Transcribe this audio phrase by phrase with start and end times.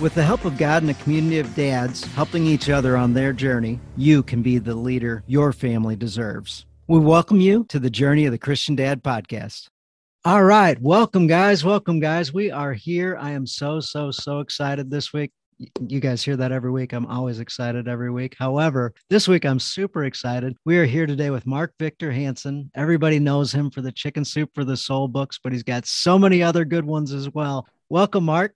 [0.00, 3.32] With the help of God and a community of dads helping each other on their
[3.32, 6.66] journey, you can be the leader your family deserves.
[6.86, 9.70] We welcome you to the Journey of the Christian Dad podcast.
[10.24, 10.80] All right.
[10.80, 11.64] Welcome, guys.
[11.64, 12.32] Welcome, guys.
[12.32, 13.18] We are here.
[13.20, 15.32] I am so, so, so excited this week.
[15.84, 16.92] You guys hear that every week.
[16.92, 18.36] I'm always excited every week.
[18.38, 20.56] However, this week I'm super excited.
[20.64, 22.70] We are here today with Mark Victor Hansen.
[22.76, 26.20] Everybody knows him for the Chicken Soup for the Soul books, but he's got so
[26.20, 27.66] many other good ones as well.
[27.90, 28.54] Welcome, Mark.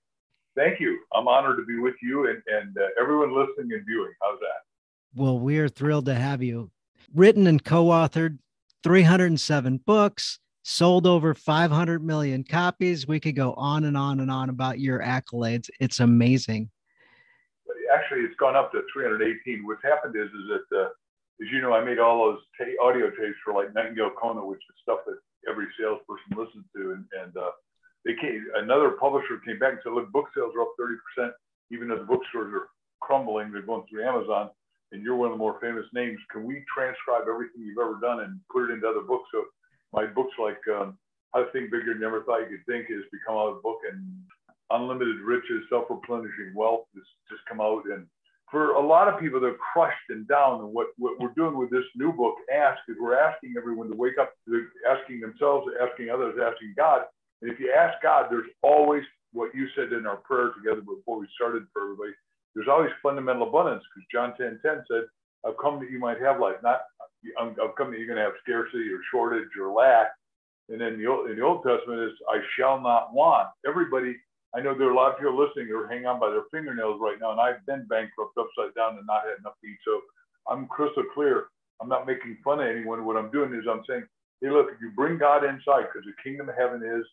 [0.56, 0.98] Thank you.
[1.14, 4.12] I'm honored to be with you and, and uh, everyone listening and viewing.
[4.20, 5.20] How's that?
[5.20, 6.70] Well, we are thrilled to have you.
[7.14, 8.38] Written and co authored
[8.82, 13.06] 307 books, sold over 500 million copies.
[13.06, 15.70] We could go on and on and on about your accolades.
[15.80, 16.70] It's amazing.
[17.94, 19.66] Actually, it's gone up to 318.
[19.66, 20.88] What's happened is, is that, uh,
[21.40, 24.58] as you know, I made all those ta- audio tapes for like Nightingale Conant, which
[24.58, 25.18] is stuff that
[25.48, 26.92] every salesperson listens to.
[26.92, 27.50] And, and uh,
[28.04, 31.30] they came, another publisher came back and said, look, book sales are up 30%,
[31.70, 32.68] even though the bookstores are
[33.00, 34.50] crumbling, they're going through Amazon,
[34.90, 36.18] and you're one of the more famous names.
[36.30, 39.28] Can we transcribe everything you've ever done and put it into other books?
[39.32, 39.44] So
[39.92, 40.98] my books like um,
[41.34, 44.02] How to Think Bigger Never Thought You Could Think has become out of book, and
[44.70, 47.84] Unlimited Riches, Self-Replenishing Wealth has just come out.
[47.86, 48.06] And
[48.50, 50.60] for a lot of people, they're crushed and down.
[50.60, 53.96] And what, what we're doing with this new book, Ask, is we're asking everyone to
[53.96, 54.32] wake up,
[54.88, 57.02] asking themselves, asking others, asking God,
[57.42, 61.18] and if you ask God, there's always what you said in our prayer together before
[61.18, 62.12] we started for everybody.
[62.54, 65.04] There's always fundamental abundance because John 10 10 said,
[65.44, 66.82] I've come that you might have life, not
[67.38, 70.14] I've come that you're going to have scarcity or shortage or lack.
[70.68, 73.48] And then the in the Old Testament is, I shall not want.
[73.66, 74.14] Everybody,
[74.54, 76.46] I know there are a lot of people listening who are hanging on by their
[76.50, 79.78] fingernails right now, and I've been bankrupt upside down and not had enough to eat.
[79.84, 80.00] So
[80.46, 81.50] I'm crystal clear.
[81.80, 83.04] I'm not making fun of anyone.
[83.04, 84.06] What I'm doing is I'm saying,
[84.40, 87.04] hey, look, if you bring God inside, because the kingdom of heaven is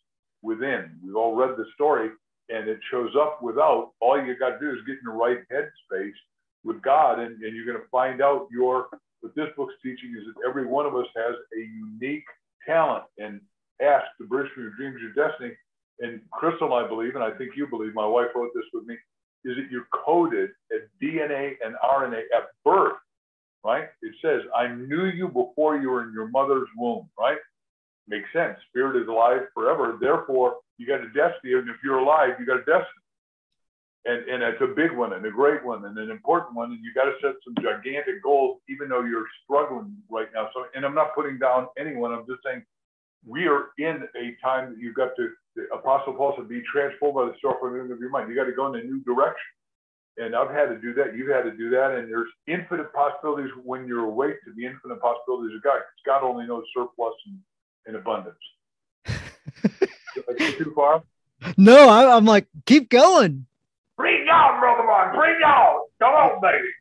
[0.41, 0.91] within.
[1.03, 2.09] We've all read the story
[2.49, 3.91] and it shows up without.
[3.99, 6.17] All you got to do is get in the right headspace
[6.63, 8.87] with God, and, and you're going to find out your
[9.21, 12.23] what this book's teaching is that every one of us has a unique
[12.65, 13.41] talent and
[13.81, 15.51] ask to bridge from your dreams, your destiny.
[15.99, 18.95] And Crystal, I believe, and I think you believe, my wife wrote this with me,
[19.43, 22.95] is that you're coded at DNA and RNA at birth,
[23.65, 23.89] right?
[24.01, 27.37] It says, I knew you before you were in your mother's womb, right?
[28.09, 28.57] Makes sense.
[28.69, 29.97] Spirit is alive forever.
[30.01, 31.53] Therefore, you got a destiny.
[31.53, 33.05] And if you're alive, you got a destiny.
[34.05, 36.71] And, and it's a big one and a great one and an important one.
[36.71, 40.49] And you got to set some gigantic goals, even though you're struggling right now.
[40.53, 42.11] So, and I'm not putting down anyone.
[42.11, 42.63] I'm just saying
[43.27, 47.15] we are in a time that you've got to, the Apostle Paul said, be transformed
[47.15, 48.29] by the renewing of your mind.
[48.29, 49.51] You got to go in a new direction.
[50.17, 51.15] And I've had to do that.
[51.15, 51.91] You've had to do that.
[51.91, 55.79] And there's infinite possibilities when you're awake to the infinite possibilities of God.
[55.83, 57.39] Because God only knows surplus and
[57.87, 58.37] in abundance.
[60.37, 61.03] too far?
[61.57, 63.45] No, I, am like, keep going.
[63.97, 65.15] Bring on, brother man.
[65.15, 65.87] Bring on.
[65.99, 66.71] Come on, baby.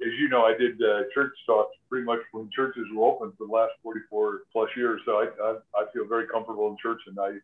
[0.00, 3.46] As you know, I did uh, church talks pretty much when churches were open for
[3.46, 5.00] the last 44 plus years.
[5.06, 7.00] So I, I, I feel very comfortable in church.
[7.06, 7.38] And I,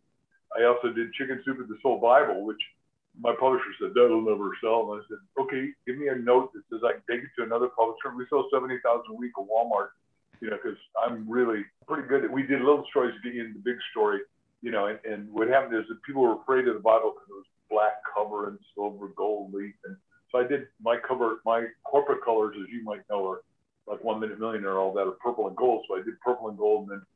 [0.59, 2.61] I also did Chicken Soup of the Soul Bible, which
[3.21, 4.91] my publisher said that'll never sell.
[4.91, 7.45] And I said, okay, give me a note that says I can take it to
[7.47, 8.17] another publisher.
[8.17, 9.95] We sell 70,000 a week at Walmart
[10.41, 12.31] you know, because I'm really pretty good at.
[12.31, 14.21] We did little stories to get you into the big story,
[14.63, 17.29] you know, and, and what happened is that people were afraid of the Bible because
[17.31, 19.97] it was black cover and silver gold leaf, and
[20.31, 23.43] so I did my cover, my corporate colors, as you might know, are
[23.87, 25.85] like One Minute Millionaire, all that are purple and gold.
[25.89, 27.07] So I did purple and gold, and then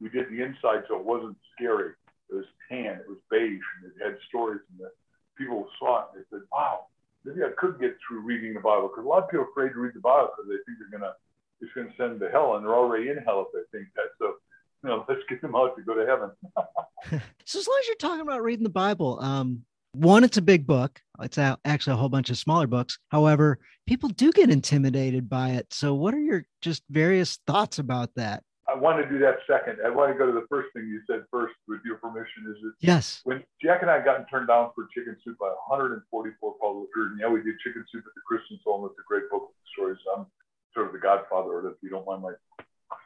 [0.00, 1.92] we did the inside so it wasn't scary.
[2.30, 4.90] It was tan, it was beige, and it had stories, and the
[5.36, 6.86] people saw it and they said, "Wow,
[7.24, 9.74] maybe I could get through reading the Bible." Because a lot of people are afraid
[9.74, 11.14] to read the Bible because they think they're gonna
[11.62, 13.88] it's going to send them to hell, and they're already in hell if they think
[13.94, 14.10] that.
[14.18, 14.34] So,
[14.82, 16.30] you know, let's get them out to go to heaven.
[17.46, 19.64] so, as long as you're talking about reading the Bible, um,
[19.94, 21.00] one, it's a big book.
[21.20, 22.98] It's actually a whole bunch of smaller books.
[23.10, 25.72] However, people do get intimidated by it.
[25.72, 28.42] So, what are your just various thoughts about that?
[28.68, 29.78] I want to do that second.
[29.84, 32.48] I want to go to the first thing you said first, with your permission.
[32.48, 33.20] Is that yes?
[33.24, 36.08] When Jack and I got turned down for Chicken Soup by 144
[36.56, 38.86] publishers, and yeah, we did Chicken Soup at the Christian Home.
[38.86, 39.98] it's a great book of stories.
[40.16, 40.26] I'm
[40.74, 42.32] sort of the godfather if you don't mind my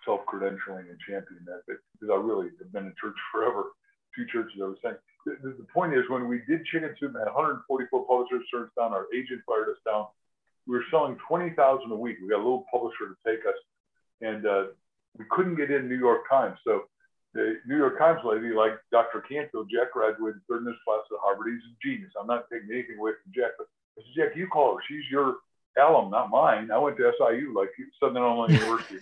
[0.05, 3.75] self credentialing and championing that, because I really have been in church forever.
[4.15, 4.97] Two churches, I was saying.
[5.27, 7.67] The, the, point is, when we did Chicken Soup, had 144
[8.07, 8.95] publishers turned down.
[8.95, 10.07] Our agent fired us down.
[10.67, 11.53] we were selling 20,000
[11.91, 12.17] a week.
[12.23, 13.59] We got a little publisher to take us,
[14.23, 14.65] and uh,
[15.19, 16.57] we couldn't get in New York Times.
[16.65, 16.87] So
[17.35, 19.21] the New York Times lady, like Dr.
[19.21, 21.53] Canfield, Jack graduated third in this class at Harvard.
[21.53, 22.13] He's a genius.
[22.19, 23.69] I'm not taking anything away from Jack, but
[23.99, 24.83] I said, Jack, you call her.
[24.89, 25.45] She's your
[25.79, 26.71] alum, not mine.
[26.71, 27.71] I went to SIU, like
[28.01, 28.99] Southern Illinois University,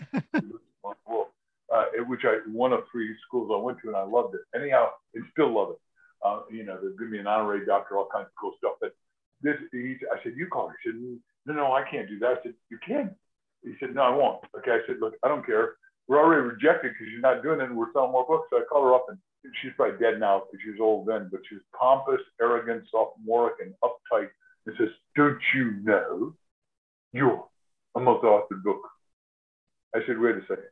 [0.85, 4.41] uh, which I one of three schools I went to, and I loved it.
[4.59, 5.81] Anyhow, and still love it.
[6.25, 8.75] Uh, you know, they give me an honorary doctor, all kinds of cool stuff.
[8.81, 8.95] But
[9.43, 10.77] this, he, I said, you call her.
[10.83, 11.01] He said,
[11.47, 12.31] no, no, I can't do that.
[12.31, 13.15] I said, you can.
[13.63, 14.41] He said, no, I won't.
[14.59, 14.73] Okay.
[14.73, 15.75] I said, look, I don't care.
[16.09, 18.49] We're already rejected because you're not doing it and we're selling more books.
[18.51, 19.19] So I called her up and
[19.61, 23.75] she's probably dead now because she was old then, but she's pompous, arrogant, sophomoric, and
[23.85, 24.29] uptight.
[24.67, 26.35] And says, don't you know
[27.15, 27.45] you're
[27.97, 28.83] a multi-authored book?
[29.95, 30.65] I said, wait a second.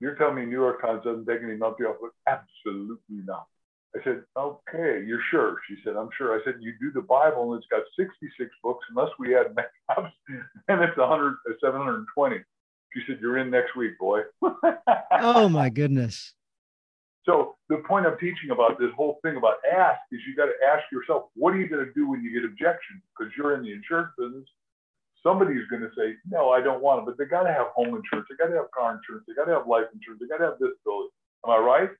[0.00, 2.16] You're telling me New York Times doesn't take any multi-author books?
[2.26, 3.46] Absolutely not.
[3.94, 5.56] I said, okay, you're sure?
[5.68, 6.32] She said, I'm sure.
[6.32, 10.14] I said, you do the Bible and it's got 66 books, unless we add maps,
[10.68, 12.36] and it's 100, 720.
[12.94, 14.20] She said, you're in next week, boy.
[15.20, 16.34] oh my goodness.
[17.26, 20.56] So the point I'm teaching about this whole thing about ask is you got to
[20.66, 23.02] ask yourself, what are you going to do when you get objections?
[23.12, 24.48] Because you're in the insurance business.
[25.22, 27.94] Somebody's going to say, no, I don't want it, but they got to have home
[27.94, 28.26] insurance.
[28.30, 29.24] They got to have car insurance.
[29.28, 30.20] They got to have life insurance.
[30.20, 31.12] They got to have disability.
[31.44, 31.90] Am I right?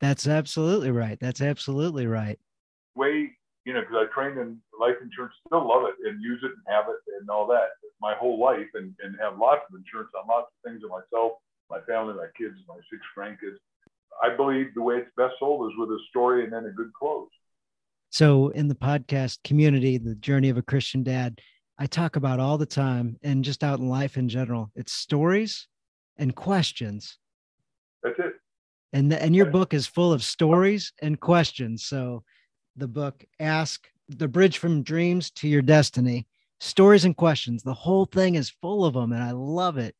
[0.00, 1.18] That's absolutely right.
[1.20, 2.38] That's absolutely right.
[2.96, 3.36] Way,
[3.66, 6.64] you know, because I trained in life insurance, still love it and use it and
[6.68, 7.68] have it and all that
[8.00, 11.32] my whole life and, and have lots of insurance on lots of things of myself,
[11.68, 13.58] my family, my kids, my six grandkids.
[14.22, 16.92] I believe the way it's best sold is with a story and then a good
[16.98, 17.28] close.
[18.10, 21.40] So, in the podcast community, the journey of a Christian dad,
[21.80, 24.70] I talk about all the time and just out in life in general.
[24.76, 25.66] It's stories
[26.18, 27.16] and questions.
[28.02, 28.34] That's it.
[28.92, 31.86] And the, and your book is full of stories and questions.
[31.86, 32.22] So
[32.76, 36.26] the book Ask the Bridge from Dreams to Your Destiny,
[36.58, 37.62] stories and questions.
[37.62, 39.94] The whole thing is full of them and I love it.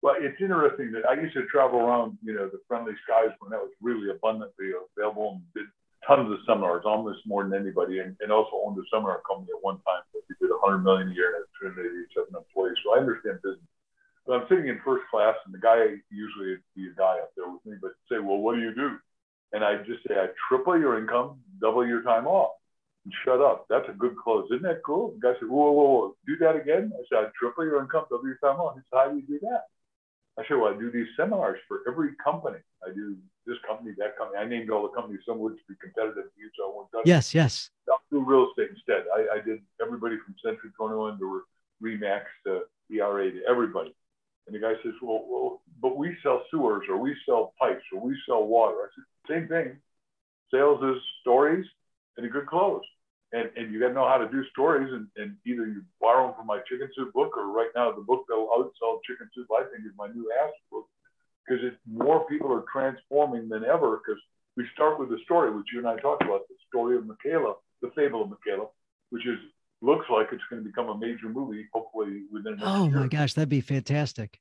[0.00, 3.50] Well, it's interesting that I used to travel around, you know, the friendly skies when
[3.50, 5.66] that was really abundantly available and did
[6.06, 9.62] tons of seminars, almost more than anybody, and, and also owned a seminar company at
[9.62, 10.02] one time.
[10.14, 12.78] We did 100 million a year and had 287 employees.
[12.84, 13.68] So I understand business.
[14.26, 17.48] But I'm sitting in first class, and the guy usually be a guy up there
[17.50, 18.96] with me, but say, well, what do you do?
[19.52, 22.56] And I just say, I triple your income, double your time off.
[23.04, 23.64] And shut up.
[23.70, 24.44] That's a good close.
[24.52, 25.16] Isn't that cool?
[25.16, 26.92] The guy said, whoa, whoa, whoa, do that again?
[26.92, 28.76] I said, I triple your income, double your time off.
[28.76, 29.72] He said, how do you do that?
[30.38, 32.58] I said, well, I do these seminars for every company.
[32.86, 33.16] I do
[33.50, 34.38] this company, that company.
[34.38, 37.02] I named all the companies, some would be competitive to you, so I won't touch
[37.04, 37.70] Yes, yes.
[37.90, 39.10] I'll do real estate instead.
[39.10, 41.42] I, I did everybody from Century 21 to
[41.82, 42.62] Remax to
[42.94, 43.92] ERA to everybody.
[44.46, 48.00] And the guy says, well, well, but we sell sewers or we sell pipes or
[48.00, 48.76] we sell water.
[48.76, 49.76] I said, same thing.
[50.50, 51.66] Sales is stories
[52.16, 52.82] and a good close.
[53.32, 56.26] And, and you got to know how to do stories and, and either you borrow
[56.26, 59.46] them from my chicken soup book or right now the book that'll outsell chicken soup,
[59.54, 60.86] I think is my new ask book
[61.50, 64.20] because more people are transforming than ever because
[64.56, 67.54] we start with the story, which you and I talked about, the story of Michaela,
[67.82, 68.66] the fable of Michaela,
[69.10, 69.38] which is
[69.82, 72.58] looks like it's going to become a major movie, hopefully within.
[72.62, 74.38] Oh my gosh, that'd be fantastic.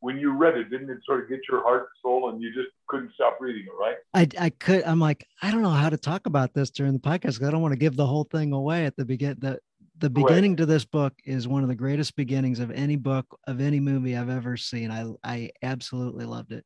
[0.00, 2.70] When you read it, didn't it sort of get your heart soul, and you just
[2.88, 3.96] couldn't stop reading it, right?
[4.14, 4.82] I I could.
[4.84, 7.50] I'm like, I don't know how to talk about this during the podcast because I
[7.50, 9.36] don't want to give the whole thing away at the begin.
[9.38, 9.60] The
[10.00, 10.58] the beginning right.
[10.58, 14.16] to this book is one of the greatest beginnings of any book of any movie
[14.16, 14.90] I've ever seen.
[14.90, 16.64] I I absolutely loved it.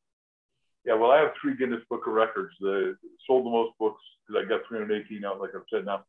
[0.85, 2.53] Yeah, well, I have three Guinness Book of Records.
[2.59, 2.95] The
[3.27, 6.03] sold the most books because I got 318 out, like I've said now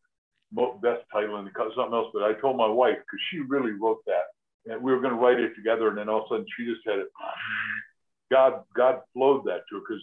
[0.81, 2.11] best title and something else.
[2.13, 5.21] But I told my wife because she really wrote that, and we were going to
[5.21, 7.09] write it together, and then all of a sudden she just had it.
[8.31, 10.03] God, God flowed that to her because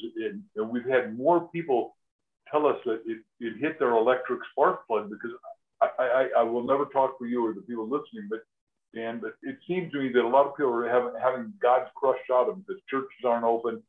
[0.56, 1.98] and we've had more people
[2.50, 5.32] tell us that it, it hit their electric spark plug because
[6.00, 8.40] I, I, I will never talk for you or the people listening, but
[8.94, 11.90] Dan, but it seems to me that a lot of people are having, having God's
[11.96, 13.82] crushed out of them because churches aren't open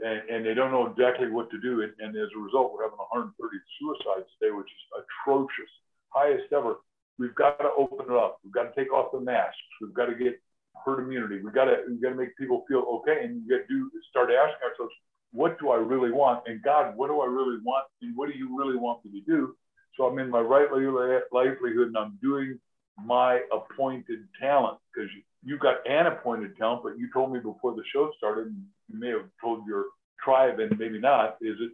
[0.00, 1.82] and, and, they don't know exactly what to do.
[1.82, 3.34] And, and, as a result, we're having 130
[3.78, 5.72] suicides today, which is atrocious
[6.10, 6.76] highest ever.
[7.18, 8.38] We've got to open it up.
[8.44, 9.58] We've got to take off the masks.
[9.82, 10.40] We've got to get
[10.84, 11.42] herd immunity.
[11.42, 13.90] We've got to we've got to make people feel okay, and we got to do
[14.10, 14.94] start asking ourselves,
[15.32, 16.46] what do I really want?
[16.46, 17.86] And God, what do I really want?
[18.00, 19.56] And what do you really want me to do?
[19.98, 22.58] So I'm in my right livelihood, and I'm doing
[23.04, 27.74] my appointed talent because you, you got an appointed talent, but you told me before
[27.74, 28.54] the show started,
[28.88, 29.86] you may have told your
[30.22, 31.72] tribe and maybe not, is it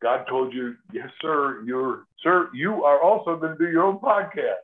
[0.00, 3.98] God told you, yes, sir, you're, sir, you are also going to do your own
[3.98, 4.62] podcast.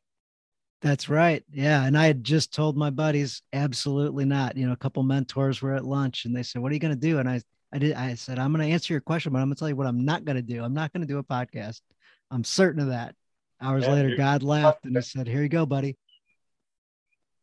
[0.81, 1.43] That's right.
[1.51, 1.85] Yeah.
[1.85, 4.57] And I had just told my buddies, absolutely not.
[4.57, 6.95] You know, a couple mentors were at lunch and they said, What are you going
[6.95, 7.19] to do?
[7.19, 7.41] And I,
[7.73, 9.69] I did, I said, I'm going to answer your question, but I'm going to tell
[9.69, 10.63] you what I'm not going to do.
[10.63, 11.81] I'm not going to do a podcast.
[12.31, 13.14] I'm certain of that.
[13.61, 15.97] Hours later, God laughed and he said, Here you go, buddy.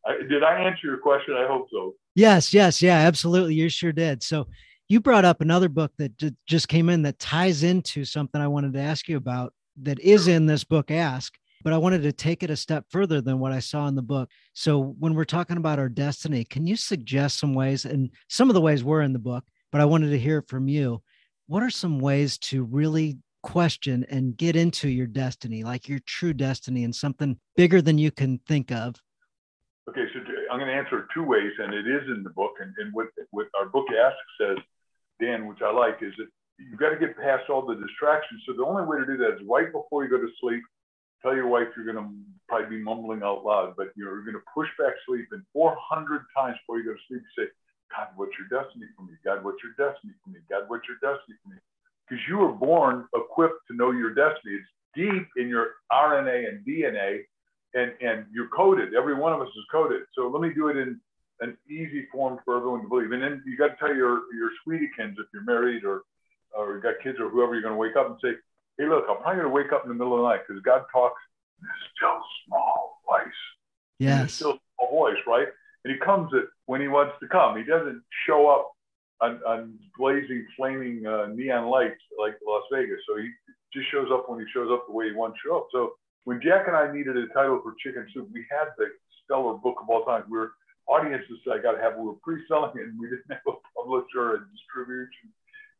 [0.05, 1.35] I did I answer your question?
[1.35, 1.95] I hope so.
[2.15, 3.55] Yes, yes, yeah, absolutely.
[3.55, 4.23] You sure did.
[4.23, 4.47] So
[4.89, 8.47] you brought up another book that j- just came in that ties into something I
[8.47, 12.11] wanted to ask you about that is in this book, Ask, but I wanted to
[12.11, 14.29] take it a step further than what I saw in the book.
[14.53, 17.85] So when we're talking about our destiny, can you suggest some ways?
[17.85, 20.49] And some of the ways were in the book, but I wanted to hear it
[20.49, 21.01] from you.
[21.47, 26.33] What are some ways to really question and get into your destiny, like your true
[26.33, 28.95] destiny and something bigger than you can think of?
[29.89, 30.19] Okay, so
[30.51, 32.53] I'm going to answer it two ways, and it is in the book.
[32.59, 34.57] And, and what, what our book asks says,
[35.19, 36.27] Dan, which I like, is that
[36.59, 38.41] you've got to get past all the distractions.
[38.45, 40.61] So the only way to do that is right before you go to sleep,
[41.21, 42.09] tell your wife you're going to
[42.47, 45.27] probably be mumbling out loud, but you're going to push back sleep.
[45.31, 47.49] And 400 times before you go to sleep, you say,
[47.89, 49.13] God, what's your destiny for me?
[49.25, 50.39] God, what's your destiny for me?
[50.49, 51.59] God, what's your destiny for me?
[52.11, 54.55] Because you were born equipped to know your destiny.
[54.55, 57.21] It's deep in your RNA and DNA
[57.73, 58.93] and and you're coded.
[58.93, 60.01] Every one of us is coded.
[60.13, 60.99] So let me do it in
[61.39, 63.13] an easy form for everyone to believe.
[63.13, 66.01] And then you got to tell your your sweetiekins if you're married or
[66.53, 68.37] or you got kids or whoever you're going to wake up and say,
[68.77, 70.61] hey, look, I'm probably going to wake up in the middle of the night because
[70.63, 71.21] God talks
[71.61, 73.41] in a still small voice.
[73.99, 74.33] Yes.
[74.33, 75.47] Still small voice, right?
[75.85, 77.57] And he comes at when he wants to come.
[77.57, 78.73] He doesn't show up
[79.21, 82.99] on, on blazing, flaming uh, neon lights like Las Vegas.
[83.07, 83.29] So he
[83.73, 85.67] just shows up when he shows up the way he wants to show up.
[85.71, 88.87] So when Jack and I needed a title for Chicken Soup, we had the
[89.23, 90.23] stellar book of all time.
[90.29, 90.53] We were
[90.87, 91.97] audiences I got to have.
[91.97, 95.29] We were pre-selling it, and we didn't have a publisher and distribution.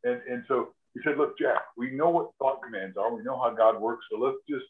[0.04, 3.14] And and so we said, look, Jack, we know what thought commands are.
[3.14, 4.04] We know how God works.
[4.10, 4.66] So let's just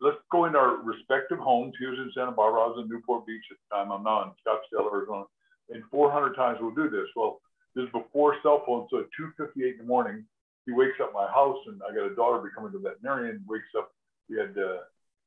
[0.00, 1.74] let's go into our respective homes.
[1.78, 2.62] He was in Santa Barbara.
[2.62, 3.92] I was in Newport Beach at the time.
[3.92, 5.24] I'm now in Scottsdale, Arizona.
[5.70, 7.06] And 400 times we'll do this.
[7.14, 7.40] Well,
[7.74, 8.88] this is before cell phones.
[8.90, 10.24] So at 2:58 in the morning,
[10.66, 13.44] he wakes up my house, and I got a daughter becoming a veterinarian.
[13.48, 13.92] Wakes up
[14.28, 14.84] we had uh,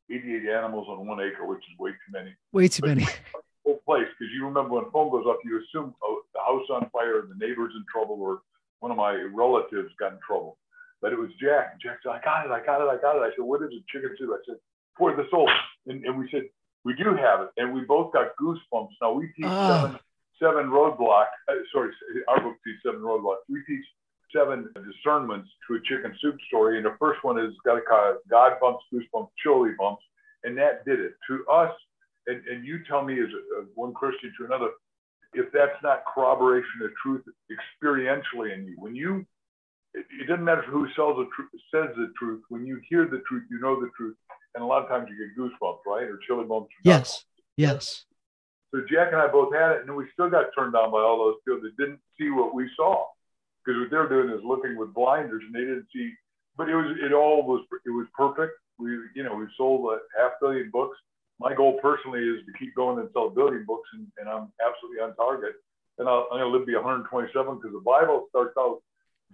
[0.09, 2.35] 88 animals on one acre, which is way too many.
[2.51, 3.07] Way too many.
[3.65, 6.89] Whole place, because you remember when phone goes up, you assume oh, the house on
[6.89, 8.41] fire, the neighbor's in trouble, or
[8.79, 10.57] one of my relatives got in trouble.
[11.01, 11.79] But it was Jack.
[11.81, 13.69] Jack said, "I got it, I got it, I got it." I said, "What is
[13.71, 13.85] it?
[13.87, 14.57] Chicken soup?" I said,
[14.97, 15.49] "For the soul."
[15.87, 16.43] And, and we said,
[16.83, 18.97] "We do have it," and we both got goosebumps.
[19.01, 19.85] Now we teach oh.
[19.85, 19.99] seven
[20.41, 21.27] seven roadblock.
[21.47, 21.91] Uh, sorry,
[22.27, 23.45] our book teaches seven roadblocks.
[23.47, 23.85] We teach
[24.35, 26.77] seven discernments to a chicken soup story.
[26.77, 27.81] And the first one is got a
[28.29, 30.03] God bumps, goosebumps, chili bumps.
[30.43, 31.13] And that did it.
[31.27, 31.71] To us,
[32.27, 33.29] and, and you tell me as
[33.59, 34.69] a, one Christian to another,
[35.33, 39.25] if that's not corroboration of truth experientially in you, when you,
[39.93, 42.41] it, it doesn't matter who sells the truth, says the truth.
[42.49, 44.15] When you hear the truth, you know the truth,
[44.55, 46.69] and a lot of times you get goosebumps, right, or chili bumps.
[46.69, 48.05] Or yes, yes.
[48.71, 51.17] So Jack and I both had it, and we still got turned down by all
[51.19, 53.05] those people that didn't see what we saw
[53.63, 56.13] because what they're doing is looking with blinders and they didn't see.
[56.57, 58.53] But it was it all was it was perfect.
[58.79, 60.97] We you know we sold a half billion books.
[61.39, 64.53] My goal personally is to keep going and sell a billion books, and, and I'm
[64.61, 65.55] absolutely on target.
[65.97, 68.81] And i am going to live to be 127 because the Bible starts out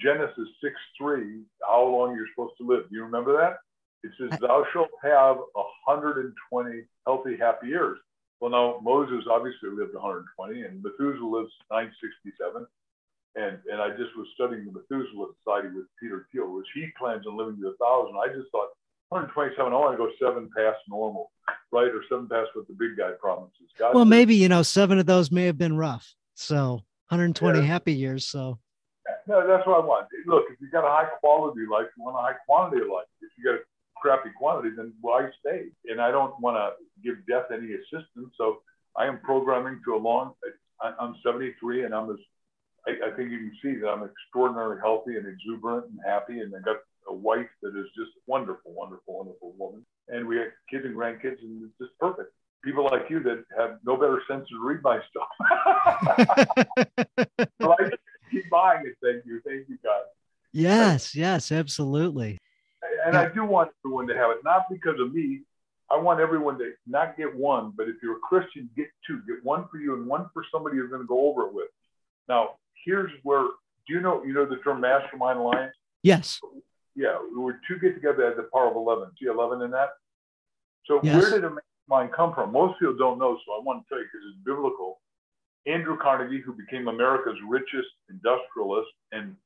[0.01, 2.89] Genesis 6 3, how long you're supposed to live.
[2.89, 3.59] Do you remember that?
[4.03, 7.97] It says, Thou shalt have 120 healthy, happy years.
[8.39, 12.67] Well, now Moses obviously lived 120, and Methuselah lives 967.
[13.35, 17.25] And, and I just was studying the Methuselah Society with Peter Thiel, which he plans
[17.27, 18.17] on living to a thousand.
[18.17, 18.73] I just thought
[19.09, 21.31] 127, I want to go seven past normal,
[21.71, 21.87] right?
[21.87, 23.69] Or seven past what the big guy promises.
[23.77, 26.13] God well, says, maybe, you know, seven of those may have been rough.
[26.33, 27.65] So 120 yeah.
[27.65, 28.25] happy years.
[28.25, 28.59] So
[29.27, 30.07] no, that's what I want.
[30.25, 33.07] Look, if you got a high quality life, you want a high quantity of life.
[33.21, 33.63] If you got a
[34.01, 35.65] crappy quantity, then why stay?
[35.85, 36.71] And I don't want to
[37.03, 38.33] give death any assistance.
[38.37, 38.61] So
[38.97, 40.33] I am programming to a long,
[40.81, 42.17] I'm 73 and I'm as
[42.87, 46.53] I, I, think you can see that I'm extraordinarily healthy and exuberant and happy, and
[46.55, 46.77] I got
[47.09, 51.41] a wife that is just wonderful, wonderful, wonderful woman, and we have kids and grandkids,
[51.41, 52.31] and it's just perfect.
[52.63, 55.27] People like you that have no better sense to read my stuff.
[57.61, 58.01] so I just
[58.31, 58.95] keep buying it.
[59.03, 60.07] Thank you, thank you, guys.
[60.53, 62.37] Yes, yes, absolutely.
[63.07, 63.21] And yeah.
[63.21, 65.39] I do want everyone to have it, not because of me.
[65.89, 69.21] I want everyone to not get one, but if you're a Christian, get two.
[69.25, 71.69] Get one for you and one for somebody you're going to go over it with.
[72.27, 73.43] Now, here's where
[73.87, 75.73] do you know you know the term mastermind alliance?
[76.03, 76.41] Yes.
[76.97, 79.09] Yeah, we were two get together at the power of eleven.
[79.21, 79.91] See eleven in that.
[80.85, 81.15] So yes.
[81.15, 82.51] where did a mastermind come from?
[82.51, 84.99] Most people don't know, so I want to tell you because it's biblical.
[85.65, 89.37] Andrew Carnegie, who became America's richest industrialist, and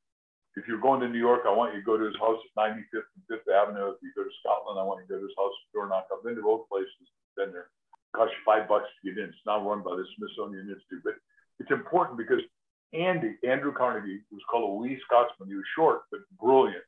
[0.55, 2.75] if you're going to New York, I want you to go to his house at
[2.75, 3.95] 95th and 5th Avenue.
[3.95, 6.11] If you go to Scotland, I want you to go to his house at Dornoch.
[6.11, 7.07] I've been to both places.
[7.37, 7.71] Been there.
[7.71, 9.31] It costs you five bucks to get in.
[9.31, 11.15] It's not run by the Smithsonian Institute, but
[11.63, 12.43] it's important because
[12.91, 15.47] Andy, Andrew Carnegie, was called a wee Scotsman.
[15.47, 16.83] He was short, but brilliant.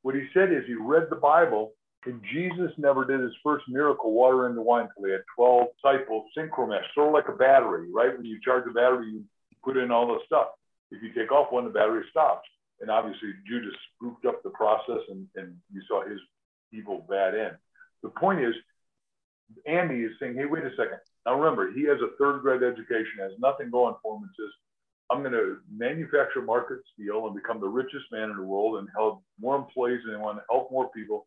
[0.00, 4.12] What he said is he read the Bible And Jesus never did his first miracle,
[4.12, 8.16] water into wine, until he had 12 disciples synchromesh, sort of like a battery, right?
[8.16, 9.24] When you charge a battery, you
[9.62, 10.48] put in all the stuff.
[10.90, 12.48] If you take off one, the battery stops.
[12.82, 16.18] And obviously, Judas spooked up the process and, and you saw his
[16.72, 17.56] evil bad end.
[18.02, 18.54] The point is,
[19.66, 20.98] Andy is saying, hey, wait a second.
[21.24, 24.50] Now remember, he has a third grade education, has nothing going for him, and says,
[25.10, 28.88] I'm going to manufacture market steel and become the richest man in the world and
[28.96, 31.26] help more employees and I want to help more people.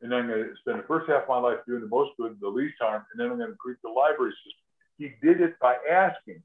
[0.00, 2.36] And I'm going to spend the first half of my life doing the most good,
[2.40, 4.64] the least harm, and then I'm going to create the library system.
[4.96, 6.42] He did it by asking,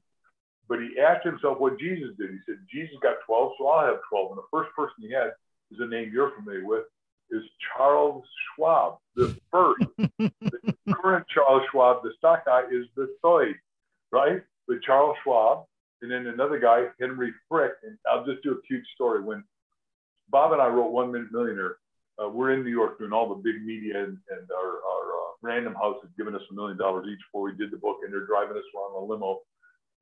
[0.70, 2.30] but he asked himself what Jesus did.
[2.30, 4.30] He said, Jesus got 12, so I'll have 12.
[4.30, 5.32] And the first person he had
[5.72, 6.84] is a name you're familiar with,
[7.32, 7.42] is
[7.74, 8.24] Charles
[8.54, 9.82] Schwab, the first.
[9.98, 13.56] the current Charles Schwab, the stock guy, is the third,
[14.12, 14.42] right?
[14.68, 15.64] But Charles Schwab,
[16.02, 17.72] and then another guy, Henry Frick.
[17.82, 19.22] And I'll just do a cute story.
[19.22, 19.42] When
[20.30, 21.78] Bob and I wrote One Minute Millionaire,
[22.22, 25.30] uh, we're in New York doing all the big media, and, and our, our uh,
[25.42, 28.12] Random House has given us a million dollars each before we did the book, and
[28.12, 29.40] they're driving us around a limo.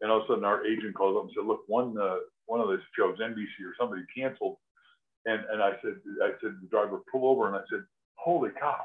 [0.01, 2.61] And all of a sudden, our agent calls up and said, "Look, one uh, one
[2.61, 4.57] of those shows, NBC or somebody, canceled."
[5.27, 8.85] And and I said, I said, the driver pull over, and I said, "Holy cow,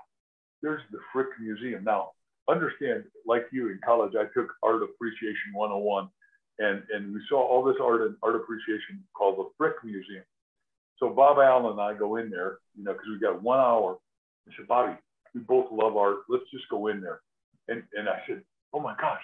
[0.61, 2.11] there's the Frick Museum." Now,
[2.49, 6.09] understand, like you in college, I took Art Appreciation 101,
[6.59, 10.23] and and we saw all this art and art appreciation called the Frick Museum.
[10.99, 13.97] So Bob Allen and I go in there, you know, because we got one hour.
[14.47, 14.93] I said, Bobby,
[15.33, 16.19] we both love art.
[16.29, 17.21] Let's just go in there.
[17.67, 18.41] And and I said,
[18.73, 19.21] Oh my gosh,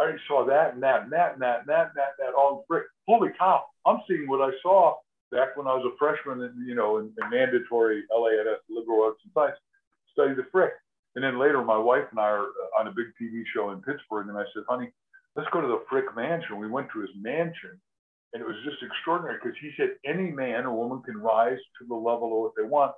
[0.00, 2.20] I already saw that and that and that and that and that and that, and
[2.20, 2.84] that all in Frick.
[3.06, 4.96] Holy cow, I'm seeing what I saw
[5.30, 9.20] back when I was a freshman in, you know, in, in mandatory LAS liberal arts
[9.24, 9.58] and science,
[10.12, 10.72] studied the Frick.
[11.14, 13.82] And then later, my wife and I are uh, on a big TV show in
[13.82, 14.90] Pittsburgh, and I said, honey,
[15.36, 16.58] let's go to the Frick mansion.
[16.58, 17.78] We went to his mansion
[18.32, 21.86] and it was just extraordinary because he said any man or woman can rise to
[21.88, 22.92] the level of what they want,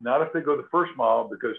[0.00, 1.56] not if they go the first mile, because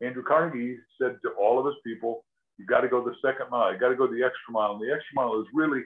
[0.00, 2.24] Andrew Carnegie said to all of his people,
[2.62, 4.72] you got to go the second mile, you got to go the extra mile.
[4.72, 5.82] And the extra mile is really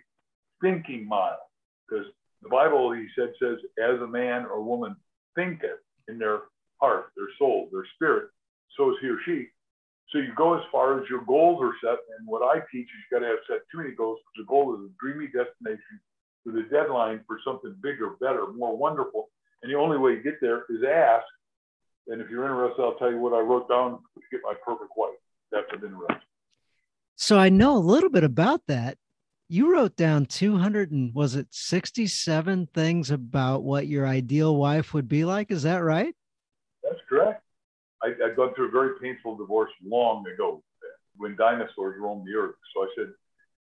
[0.60, 1.40] thinking mile,
[1.88, 2.06] because
[2.42, 4.94] the Bible, he said, says, as a man or woman
[5.34, 6.40] thinketh in their
[6.80, 8.28] heart, their soul, their spirit,
[8.76, 9.48] so is he or she.
[10.10, 11.98] So you go as far as your goals are set.
[12.18, 14.74] And what I teach is you got to have set too many goals the goal
[14.74, 15.98] is a dreamy destination
[16.44, 19.30] with a deadline for something bigger, better, more wonderful.
[19.62, 21.24] And the only way you get there is ask.
[22.06, 24.92] And if you're interested, I'll tell you what I wrote down to get my perfect
[24.96, 25.18] wife.
[25.50, 26.22] That's of interest.
[27.16, 28.98] So I know a little bit about that.
[29.48, 35.08] You wrote down 200 and was it 67 things about what your ideal wife would
[35.08, 35.50] be like?
[35.50, 36.14] Is that right?
[36.82, 37.42] That's correct.
[38.02, 40.62] I, I'd gone through a very painful divorce long ago
[41.16, 42.56] when dinosaurs roamed the earth.
[42.74, 43.12] So I said,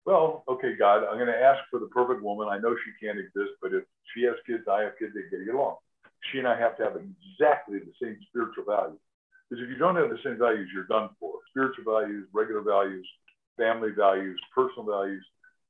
[0.05, 2.49] well, okay, God, I'm going to ask for the perfect woman.
[2.49, 5.55] I know she can't exist, but if she has kids, I have kids, they get
[5.55, 5.77] along.
[6.33, 8.99] She and I have to have exactly the same spiritual values.
[9.49, 11.39] Because if you don't have the same values, you're done for.
[11.51, 13.07] Spiritual values, regular values,
[13.59, 15.25] family values, personal values,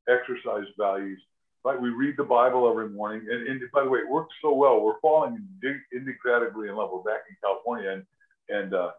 [0.09, 1.20] exercise values.
[1.64, 1.81] Right?
[1.81, 3.27] We read the Bible every morning.
[3.29, 4.81] And, and by the way, it works so well.
[4.81, 5.44] We're falling
[5.92, 6.90] indecratably in love.
[6.92, 8.05] We're back in California, and
[8.48, 8.90] and uh,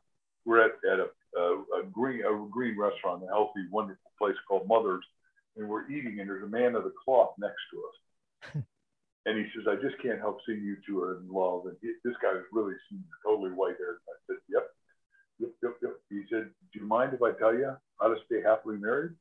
[0.46, 4.68] we're at, at a, a, a, green a green restaurant, a healthy, wonderful place called
[4.68, 5.06] Mother's,
[5.58, 8.64] and we're eating, and there's a man of the cloth next to us.
[9.26, 11.66] and he says, I just can't help seeing you two are in love.
[11.66, 12.76] And he, this guy was really
[13.26, 14.00] totally white haired.
[14.08, 14.66] I said, Yep,
[15.40, 15.92] yep, yep, yep.
[16.10, 19.12] He said, Do you mind if I tell you how to stay happily married?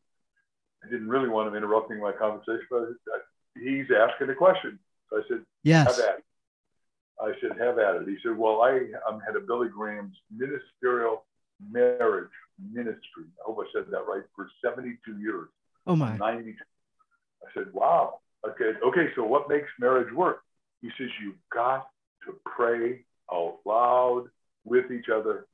[0.84, 2.88] I didn't really want him interrupting my conversation, but
[3.56, 4.78] he's asking a question.
[5.10, 5.86] So I said, Yes.
[5.86, 6.24] Have at it.
[7.20, 8.08] I said, have at it.
[8.08, 8.72] He said, well, I
[9.26, 11.24] head of Billy Graham's ministerial
[11.70, 12.30] marriage
[12.72, 13.24] ministry.
[13.40, 15.48] I hope I said that right for 72 years.
[15.86, 16.16] Oh my.
[16.16, 16.56] 92.
[17.42, 18.20] I said, wow.
[18.46, 18.72] Okay.
[18.84, 19.08] Okay.
[19.16, 20.42] So what makes marriage work?
[20.80, 21.88] He says, you've got
[22.24, 24.26] to pray out loud
[24.64, 25.46] with each other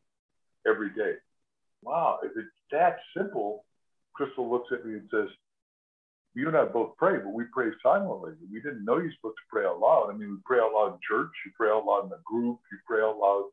[0.66, 1.14] every day.
[1.82, 2.20] Wow.
[2.22, 3.64] If it's that simple,
[4.14, 5.28] Crystal looks at me and says,
[6.34, 8.32] you and I both pray, but we pray silently.
[8.52, 10.10] We didn't know you're supposed to pray out loud.
[10.10, 12.58] I mean, we pray out loud in church, you pray out loud in a group,
[12.72, 13.44] you pray out loud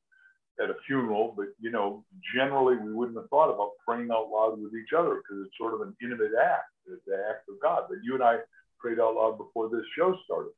[0.62, 2.04] at a funeral, but you know,
[2.36, 5.74] generally we wouldn't have thought about praying out loud with each other because it's sort
[5.74, 6.74] of an intimate act.
[6.88, 7.84] It's the act of God.
[7.88, 8.38] But you and I
[8.80, 10.52] prayed out loud before this show started.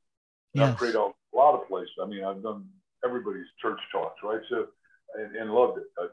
[0.54, 0.74] Yes.
[0.74, 1.92] I prayed out a lot of places.
[2.02, 2.66] I mean, I've done
[3.04, 4.42] everybody's church talks, right?
[4.50, 4.68] So,
[5.16, 5.86] and, and loved it.
[6.00, 6.08] I,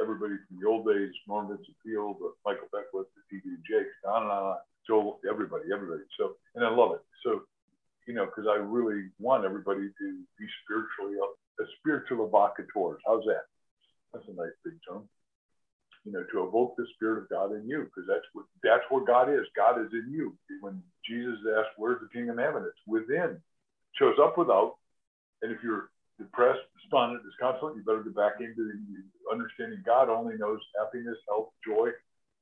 [0.00, 3.56] everybody from the old days, Norm Vincent Peale, Michael Beckwith, the T.D.
[3.68, 4.56] Jakes, on and on.
[4.86, 6.02] Joel, everybody, everybody.
[6.18, 7.02] So, and I love it.
[7.22, 7.42] So,
[8.06, 10.06] you know, because I really want everybody to
[10.38, 12.98] be spiritually a spiritual evocators.
[13.06, 13.46] How's that?
[14.12, 15.08] That's a nice big term.
[16.04, 19.04] You know, to evoke the spirit of God in you, because that's what that's where
[19.04, 19.46] God is.
[19.54, 20.36] God is in you.
[20.60, 23.40] When Jesus asked, "Where's the kingdom of heaven?" It's within.
[23.94, 24.78] Shows up without.
[25.42, 25.90] And if you're
[26.22, 28.78] depressed, despondent, disconsolate, you better get back into the,
[29.30, 31.88] understanding God only knows happiness, health, joy.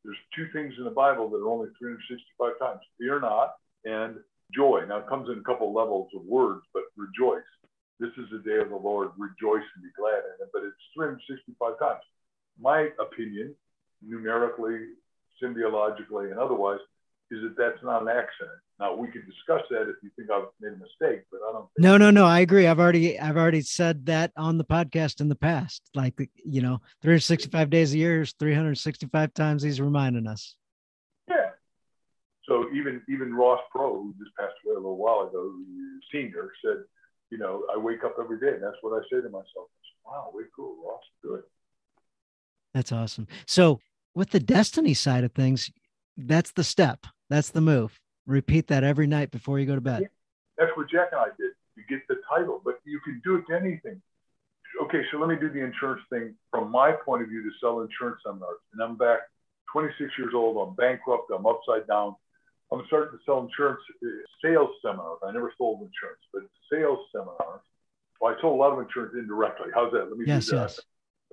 [0.05, 4.17] There's two things in the Bible that are only 365 times fear not and
[4.53, 4.85] joy.
[4.89, 7.47] Now, it comes in a couple levels of words, but rejoice.
[8.01, 9.11] This is the day of the Lord.
[9.19, 10.51] Rejoice and be glad in it.
[10.53, 12.03] But it's 365 times.
[12.59, 13.55] My opinion,
[14.03, 14.97] numerically,
[15.43, 16.81] symbiologically, and otherwise,
[17.31, 18.59] is that that's not an accident.
[18.79, 21.67] Now we could discuss that if you think I've made a mistake, but I don't.
[21.79, 22.25] no, no, no.
[22.25, 22.67] I agree.
[22.67, 25.83] I've already, I've already said that on the podcast in the past.
[25.95, 30.57] Like you know, 365 days a year is 365 times he's reminding us.
[31.29, 31.51] Yeah.
[32.49, 35.53] So even even Ross Perot, who just passed away a little while ago,
[36.13, 36.85] senior, said,
[37.31, 39.69] you know, I wake up every day, and that's what I say to myself.
[40.05, 41.03] wow, way cool, Ross.
[41.23, 41.43] Good.
[42.75, 43.27] That's awesome.
[43.47, 43.81] So
[44.15, 45.71] with the destiny side of things,
[46.27, 47.07] that's the step.
[47.29, 48.01] That's the move.
[48.27, 50.09] Repeat that every night before you go to bed.
[50.59, 51.53] That's what Jack and I did.
[51.77, 54.01] You get the title, but you can do it to anything.
[54.83, 57.81] Okay, so let me do the insurance thing from my point of view to sell
[57.81, 58.61] insurance seminars.
[58.73, 59.21] And I'm back
[59.73, 60.57] 26 years old.
[60.57, 61.31] I'm bankrupt.
[61.35, 62.15] I'm upside down.
[62.73, 64.09] I'm starting to sell insurance uh,
[64.45, 65.19] sales seminars.
[65.25, 67.65] I never sold insurance, but sales seminars.
[68.21, 69.69] Well, I sold a lot of insurance indirectly.
[69.75, 70.07] How's that?
[70.07, 70.71] Let me yes, do that.
[70.71, 70.81] Yes.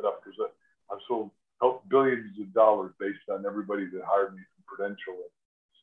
[0.06, 0.38] Up because
[0.91, 5.34] I've sold helped billions of dollars based on everybody that hired me Prudential and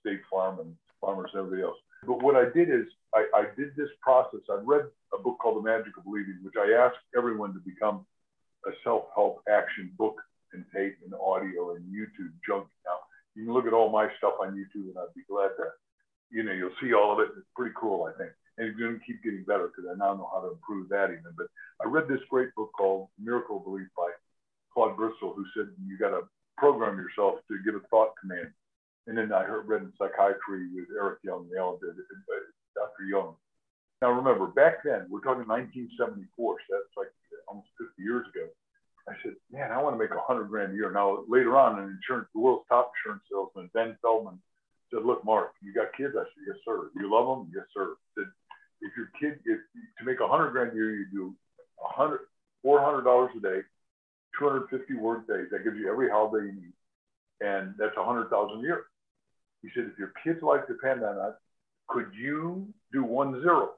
[0.00, 1.78] State Farm and Farmers and everybody else.
[2.06, 4.40] But what I did is I, I did this process.
[4.50, 8.04] I read a book called The Magic of Believing, which I asked everyone to become
[8.66, 10.20] a self-help action book
[10.52, 12.68] and tape and audio and YouTube junk.
[12.84, 12.98] Now
[13.34, 15.72] you can look at all my stuff on YouTube, and I'd be glad to.
[16.30, 17.30] You know, you'll see all of it.
[17.36, 20.14] It's pretty cool, I think, and it's going to keep getting better because I now
[20.14, 21.30] know how to improve that even.
[21.36, 21.46] But
[21.84, 24.10] I read this great book called Miracle Belief by
[24.72, 26.26] Claude Bristol, who said you got to
[26.58, 28.50] program yourself to give a thought command.
[29.06, 32.34] And then I heard read in psychiatry with Eric Young, Yale did uh,
[32.74, 33.04] Dr.
[33.04, 33.36] Young.
[34.00, 37.12] Now remember, back then we're talking 1974, so that's like
[37.48, 38.48] almost 50 years ago.
[39.08, 40.90] I said, man, I want to make a hundred grand a year.
[40.90, 44.40] Now later on, an insurance, the world's top insurance salesman, Ben Feldman,
[44.88, 46.16] said, look, Mark, you got kids?
[46.16, 46.88] I said, yes, sir.
[46.96, 47.52] You love them?
[47.54, 47.96] Yes, sir.
[48.16, 48.32] Said,
[48.80, 49.60] if your kid, if
[49.98, 51.34] to make a hundred grand a year, you do
[51.84, 52.20] a hundred,
[52.62, 53.60] four hundred dollars a day,
[54.38, 55.48] 250 work days.
[55.50, 56.72] That gives you every holiday you need.
[57.40, 58.84] And that's 100,000 a year.
[59.64, 61.38] He said, if your kid's life depend on that,
[61.88, 63.70] could you do one zero?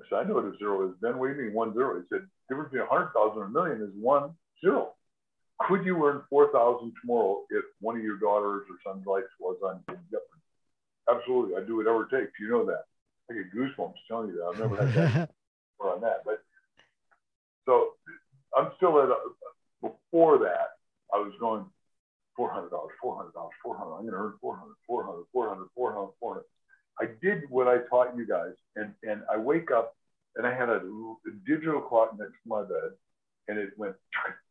[0.00, 0.94] I said, I know what a zero is.
[1.02, 1.98] Ben, what do you mean one zero?
[1.98, 4.30] He said, the difference between 100,000 and a million is one
[4.60, 4.92] zero.
[5.66, 9.82] Could you earn 4,000 tomorrow if one of your daughters or son's life was on
[9.86, 10.40] jeopardy?
[11.10, 11.56] Absolutely.
[11.56, 12.32] I'd do whatever it takes.
[12.38, 12.84] You know that.
[13.30, 14.52] I get goosebumps telling you that.
[14.54, 15.30] I've never had that
[15.80, 16.22] on that.
[16.24, 16.42] But
[17.66, 17.90] so
[18.56, 19.16] I'm still at a,
[19.82, 20.78] before that,
[21.12, 21.66] I was going
[22.40, 22.70] $400,
[23.04, 23.32] $400,
[23.66, 23.98] $400.
[23.98, 26.44] I'm going to earn 400, 400, 400, 400, 400.
[27.00, 29.94] I did what I taught you guys, and, and I wake up
[30.36, 32.92] and I had a, a digital clock next to my bed,
[33.48, 33.94] and it went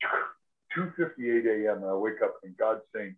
[0.78, 1.78] 2:58 a.m.
[1.78, 3.16] And I wake up and God's saying,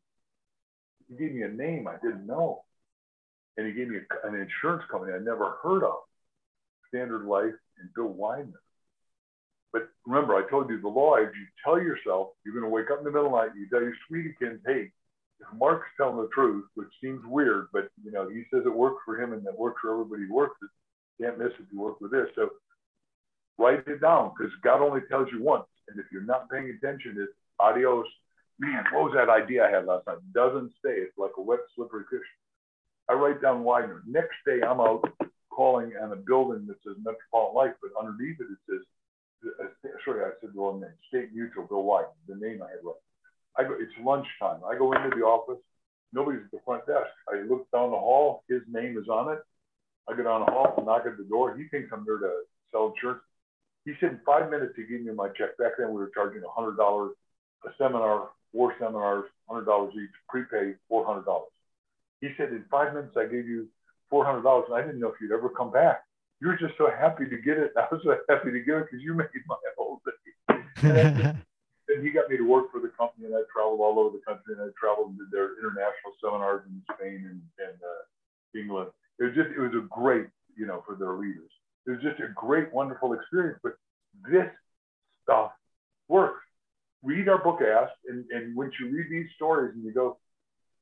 [1.10, 2.64] He gave me a name I didn't know,
[3.58, 6.00] and He gave me a, an insurance company I never heard of,
[6.90, 8.62] Standard Life and Bill Widener.
[9.74, 12.92] But remember, I told you the law is you tell yourself you're going to wake
[12.92, 13.52] up in the middle of the night.
[13.52, 14.92] And you tell your sweetie kids, hey,
[15.40, 19.02] if Mark's telling the truth, which seems weird, but you know he says it works
[19.06, 21.24] for him and it works for everybody who works it.
[21.24, 22.28] Can't miss if you work with this.
[22.36, 22.50] So
[23.58, 27.16] write it down because God only tells you once, and if you're not paying attention,
[27.18, 28.06] it's adios.
[28.60, 30.18] Man, what was that idea I had last night?
[30.34, 31.02] Doesn't stay.
[31.02, 32.28] It's like a wet, slippery fish.
[33.10, 34.04] I write down Widener.
[34.08, 35.02] Next day, I'm out
[35.50, 38.86] calling on a building that says Metropolitan Life, but underneath it, it says
[40.06, 40.92] sorry, I said the wrong name.
[41.10, 42.96] State Mutual, Bill White, the name I had right.
[43.58, 44.62] I go, it's lunchtime.
[44.66, 45.62] I go into the office.
[46.14, 47.10] Nobody's at the front desk.
[47.30, 48.44] I look down the hall.
[48.48, 49.40] His name is on it.
[50.10, 51.56] I go down the hall, knock at the door.
[51.56, 52.32] He thinks I'm there to
[52.72, 53.22] sell insurance.
[53.86, 55.58] He said in five minutes he gave me my check.
[55.58, 57.12] Back then we were charging hundred dollars
[57.66, 61.50] a seminar, four seminars, hundred dollars each, prepaid four hundred dollars.
[62.20, 63.68] He said in five minutes I gave you
[64.10, 66.04] four hundred dollars, and I didn't know if you'd ever come back
[66.42, 67.72] you were just so happy to get it.
[67.76, 70.58] And I was so happy to get it because you made my whole day.
[70.82, 71.38] And,
[71.90, 74.24] and he got me to work for the company, and I traveled all over the
[74.26, 78.90] country, and I traveled and did their international seminars in Spain and, and uh, England.
[79.20, 80.26] It was just, it was a great,
[80.58, 81.52] you know, for their leaders.
[81.86, 83.60] It was just a great, wonderful experience.
[83.62, 83.74] But
[84.26, 84.50] this
[85.22, 85.52] stuff
[86.08, 86.42] works.
[87.04, 90.18] Read our book, Ask, and, and once you read these stories and you go,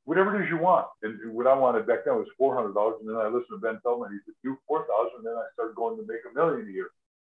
[0.10, 0.90] whatever it is you want.
[1.06, 3.62] And what I wanted back then was four hundred dollars, and then I listened to
[3.62, 4.10] Ben Feldman.
[4.10, 6.74] He said do four thousand, and then I started going to make a million a
[6.74, 6.90] year.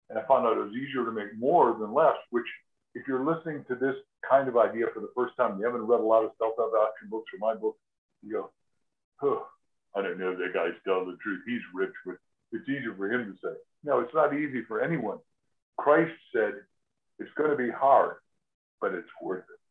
[0.08, 2.16] And I found out it was easier to make more than less.
[2.32, 2.48] Which,
[2.96, 6.00] if you're listening to this kind of idea for the first time, you haven't read
[6.00, 7.76] a lot of self-help action books or my book,
[8.24, 8.52] you go,
[9.20, 9.44] huh,
[9.96, 11.44] I don't know if that guy's telling the truth.
[11.48, 12.16] He's rich, but
[12.52, 13.56] it's easier for him to say.
[13.84, 15.20] No, it's not easy for anyone.
[15.78, 16.54] Christ said,
[17.20, 18.16] it's going to be hard,
[18.80, 19.62] but it's worth it.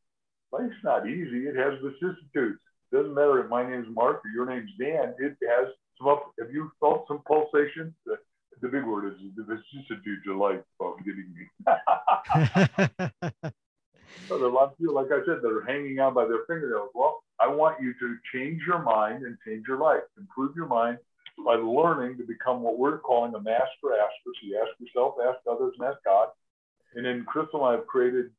[0.56, 1.46] Life's not easy.
[1.46, 2.60] It has vicissitudes.
[2.92, 5.14] Doesn't matter if my name's Mark or your name's Dan.
[5.18, 6.32] It has some up.
[6.40, 7.94] Have you felt some pulsations?
[8.04, 8.16] The,
[8.60, 10.60] the big word is the vicissitudes of life.
[10.80, 11.46] Oh, getting me.
[14.28, 16.24] So there are a lot of people, like I said, that are hanging on by
[16.24, 16.90] their fingernails.
[16.94, 20.06] Well, I want you to change your mind and change your life.
[20.16, 20.98] Improve your mind
[21.44, 24.30] by learning to become what we're calling a master asker.
[24.30, 26.28] So you ask yourself, ask others, and ask God.
[26.94, 28.30] And then Crystal and I have created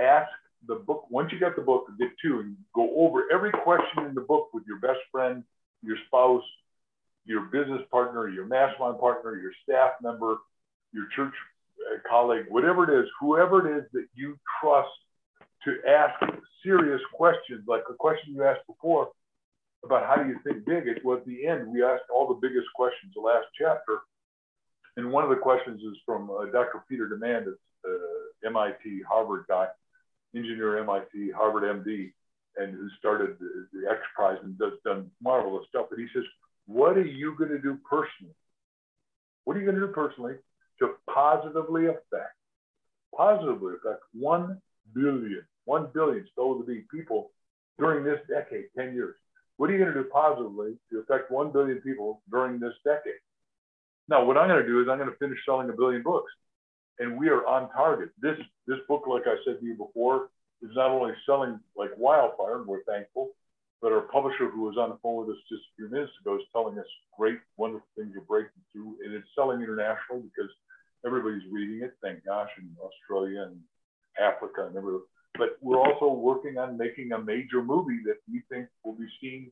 [0.00, 0.30] Ask
[0.66, 1.06] the book.
[1.10, 4.48] Once you get the book, get two and go over every question in the book
[4.52, 5.42] with your best friend,
[5.82, 6.44] your spouse,
[7.24, 10.38] your business partner, your mastermind partner, your staff member,
[10.92, 11.34] your church
[11.80, 14.90] uh, colleague, whatever it is, whoever it is that you trust
[15.64, 16.14] to ask
[16.62, 19.08] serious questions, like a question you asked before
[19.84, 20.86] about how do you think big.
[20.86, 21.68] It was the end.
[21.68, 24.00] We asked all the biggest questions, the last chapter.
[24.96, 26.84] And one of the questions is from uh, Dr.
[26.88, 29.66] Peter Diamandis, uh, MIT, Harvard guy,
[30.34, 32.12] engineer, MIT, Harvard MD,
[32.56, 35.86] and who started the, the X Prize and does done marvelous stuff.
[35.90, 36.24] And he says,
[36.66, 38.34] "What are you going to do personally?
[39.44, 40.34] What are you going to do personally
[40.78, 42.36] to positively affect,
[43.16, 44.60] positively affect one
[44.94, 47.30] billion 1 billion to be people
[47.78, 49.14] during this decade, 10 years.
[49.56, 53.20] What are you going to do positively to affect 1 billion people during this decade?
[54.08, 56.32] Now, what I'm going to do is I'm going to finish selling a billion books.
[56.98, 58.10] And we are on target.
[58.20, 60.28] This, this book, like I said to you before,
[60.62, 63.30] is not only selling like wildfire, and we're thankful,
[63.80, 66.36] but our publisher, who was on the phone with us just a few minutes ago,
[66.36, 66.86] is telling us
[67.18, 68.96] great, wonderful things are breaking through.
[69.04, 70.50] And it's selling international because
[71.04, 73.58] everybody's reading it, thank gosh, in Australia and
[74.20, 75.00] Africa and everywhere
[75.38, 79.50] but we're also working on making a major movie that we think will be seen.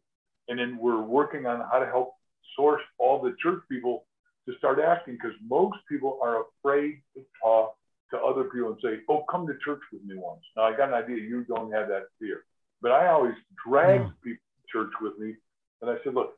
[0.49, 2.15] And then we're working on how to help
[2.57, 4.05] source all the church people
[4.49, 7.77] to start asking because most people are afraid to talk
[8.11, 10.43] to other people and say, Oh, come to church with me once.
[10.57, 12.45] Now, I got an idea you don't have that fear,
[12.83, 13.35] but I always
[13.67, 14.11] drag yeah.
[14.25, 15.35] people to church with me.
[15.83, 16.35] And I said, Look,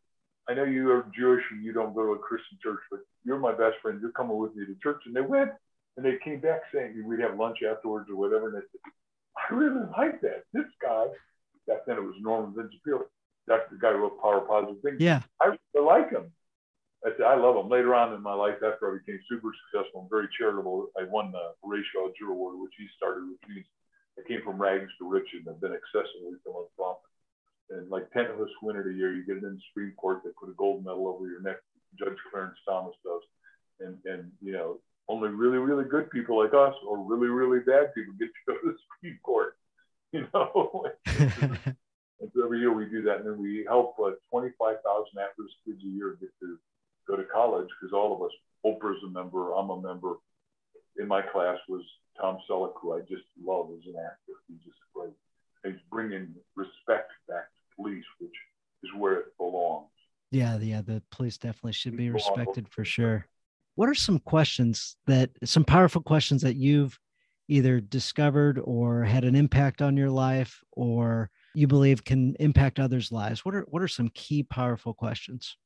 [0.48, 3.38] I know you are Jewish and you don't go to a Christian church, but you're
[3.38, 3.98] my best friend.
[4.00, 5.02] You're coming with me to church.
[5.06, 5.52] And they went
[5.96, 8.48] and they came back saying we'd have lunch afterwards or whatever.
[8.48, 8.92] And they said,
[9.36, 10.44] I really like that.
[10.52, 11.06] This guy,
[11.66, 13.04] back then it was Norman Vincent Peale.
[13.46, 15.00] That's the guy who wrote Power Positive Things.
[15.00, 15.22] Yeah.
[15.40, 16.32] I really like him.
[17.02, 17.68] I love him.
[17.68, 21.32] Later on in my life, after I became super successful and very charitable, I won
[21.32, 23.66] the Horatio Alger Award, which he started, which means
[24.18, 27.10] I came from rags to riches and been excessively philanthropic.
[27.70, 30.50] And like tenth winner a year, you get it in the Supreme Court, they put
[30.50, 31.56] a gold medal over your neck,
[31.98, 33.22] Judge Clarence Thomas does.
[33.80, 37.94] And, and you know, only really, really good people like us or really, really bad
[37.94, 39.56] people get to go to the Supreme Court.
[40.12, 44.76] You know, and so every year we do that, and then we help uh, 25,000
[45.16, 46.58] at-risk kids a year get to
[47.42, 48.32] college because all of us,
[48.64, 50.14] Oprah's a member, I'm a member.
[50.96, 51.82] In my class was
[52.20, 54.32] Tom Selleck, who I just love as an actor.
[54.48, 55.12] He's just great.
[55.64, 58.34] He's bringing respect back to police, which
[58.84, 59.88] is where it belongs.
[60.30, 63.26] Yeah, yeah, the police definitely should be respected for sure
[63.74, 66.98] what are some questions that some powerful questions that you've
[67.48, 73.12] either discovered or had an impact on your life or you believe can impact others'
[73.12, 73.44] lives?
[73.44, 75.56] What are what are some key powerful questions?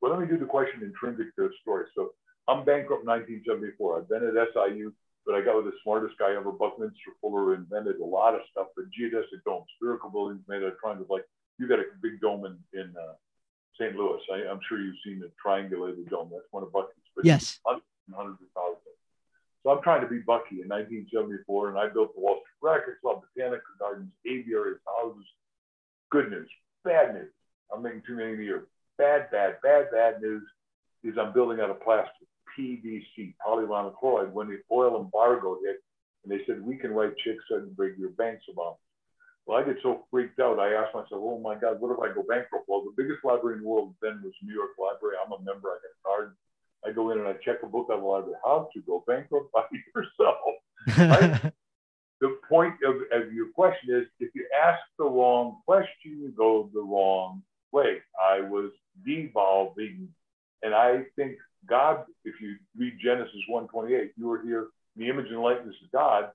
[0.00, 1.86] Well, let me do the question intrinsic to the story.
[1.94, 2.12] So
[2.48, 3.98] I'm bankrupt 1974.
[3.98, 4.92] I've been at SIU,
[5.24, 8.68] but I got with the smartest guy ever, Buckminster Fuller, invented a lot of stuff,
[8.76, 11.08] but geodesic dome, spherical buildings made out of triangles.
[11.10, 11.24] Like
[11.58, 13.14] you got a big dome in, in uh,
[13.80, 13.96] St.
[13.96, 14.20] Louis.
[14.32, 16.30] I, am sure you've seen the triangulated dome.
[16.32, 16.94] That's one of Bucky's.
[17.22, 17.58] Yes.
[17.64, 18.96] Hundreds and hundreds of thousands.
[19.66, 23.00] So I'm trying to be Bucky in 1974, and I built the Wall Street Record
[23.02, 25.26] Club, Botanical Gardens, aviaries, houses.
[26.12, 26.48] Good news.
[26.84, 27.32] Bad news.
[27.74, 28.68] I'm making too many a year.
[28.98, 30.42] Bad, bad, bad, bad news
[31.04, 32.28] is I'm building out of plastic,
[32.58, 34.32] PVC, polyvinyl chloride.
[34.32, 35.82] When the oil embargo hit,
[36.24, 38.78] and they said we can write checks and bring your banks about.
[39.46, 40.58] Well, I get so freaked out.
[40.58, 43.56] I asked myself, "Oh my God, what if I go bankrupt?" Well, the biggest library
[43.56, 45.16] in the world then was New York Library.
[45.24, 45.68] I'm a member.
[45.68, 46.36] I got a card.
[46.84, 48.38] I go in and I check a book on the library.
[48.44, 50.36] How to go bankrupt by yourself.
[50.98, 51.52] Right?
[52.20, 56.68] the point of, of your question is, if you ask the wrong question, you go
[56.72, 57.98] the wrong way.
[58.20, 58.70] I was
[59.04, 60.08] devolving,
[60.62, 61.36] and I think
[61.68, 66.30] God, if you read Genesis 1:28, you are here the image and likeness of God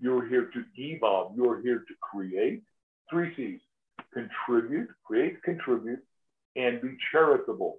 [0.00, 1.36] you're here to evolve.
[1.36, 2.62] You're here to create.
[3.08, 3.60] Three C's
[4.14, 6.00] contribute, create, contribute,
[6.56, 7.78] and be charitable.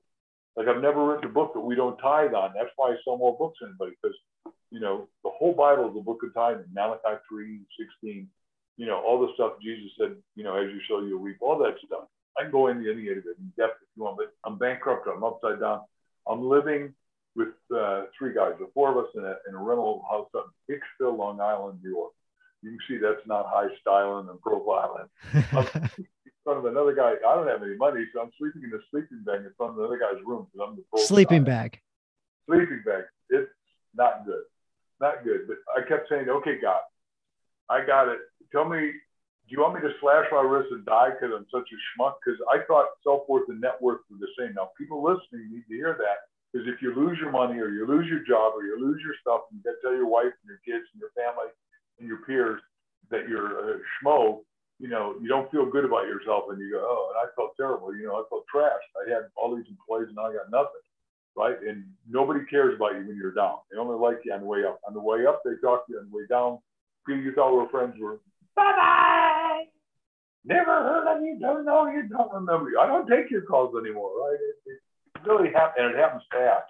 [0.56, 2.52] Like I've never written a book that we don't tithe on.
[2.56, 4.16] That's why I sell more books than anybody, because
[4.70, 6.72] you know, the whole Bible is a book of tithing.
[6.74, 7.60] Malachi 3,
[8.02, 8.28] 16,
[8.78, 11.58] you know, all the stuff Jesus said, you know, as you sow, you'll reap, all
[11.60, 12.06] that stuff.
[12.38, 15.08] I can go into any of it in depth if you want, but I'm bankrupt,
[15.08, 15.82] I'm upside down.
[16.28, 16.94] I'm living
[17.36, 20.52] with uh, three guys, the four of us in a, in a rental house up
[20.67, 22.12] in Hicksville, Long Island, New York.
[22.62, 25.08] You can see that's not high styling and profiling.
[25.96, 27.13] in front of another guy.
[27.28, 29.80] I don't have any money, so I'm sleeping in a sleeping bag in front of
[29.80, 31.80] another guy's room because I'm the sleeping bag.
[32.48, 33.04] Sleeping bag.
[33.30, 33.50] It's
[33.96, 34.44] not good,
[35.00, 35.48] not good.
[35.48, 36.82] But I kept saying, "Okay, God,
[37.70, 38.20] I got it.
[38.52, 38.91] Tell me
[39.52, 42.24] do you want me to slash my wrist and die because I'm such a schmuck?
[42.24, 44.56] Because I thought self worth and net worth were the same.
[44.56, 47.84] Now, people listening need to hear that because if you lose your money or you
[47.84, 50.32] lose your job or you lose your stuff, and you got to tell your wife
[50.32, 51.52] and your kids and your family
[52.00, 52.64] and your peers
[53.12, 54.40] that you're a schmo,
[54.80, 57.52] you know, you don't feel good about yourself and you go, oh, and I felt
[57.60, 57.92] terrible.
[57.92, 58.88] You know, I felt trashed.
[59.04, 60.80] I had all these employees and I got nothing.
[61.36, 61.60] Right.
[61.68, 63.60] And nobody cares about you when you're down.
[63.68, 64.80] They only like you on the way up.
[64.88, 66.00] On the way up, they talk to you.
[66.00, 66.60] On the way down,
[67.06, 68.20] people you thought were friends were
[68.56, 69.64] bye bye.
[70.44, 71.38] Never heard of you.
[71.40, 72.08] Don't know you.
[72.08, 72.80] Don't remember you.
[72.80, 74.12] I don't take your calls anymore.
[74.18, 74.38] Right?
[74.66, 74.80] It,
[75.16, 76.66] it really happens, and it happens fast.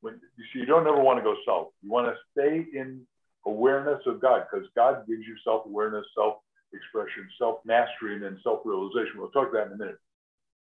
[0.00, 1.68] When you see, you don't ever want to go south.
[1.82, 3.00] You want to stay in
[3.46, 6.44] awareness of God because God gives you self awareness, self
[6.74, 9.16] expression, self mastery, and then self realization.
[9.16, 9.98] We'll talk about that in a minute.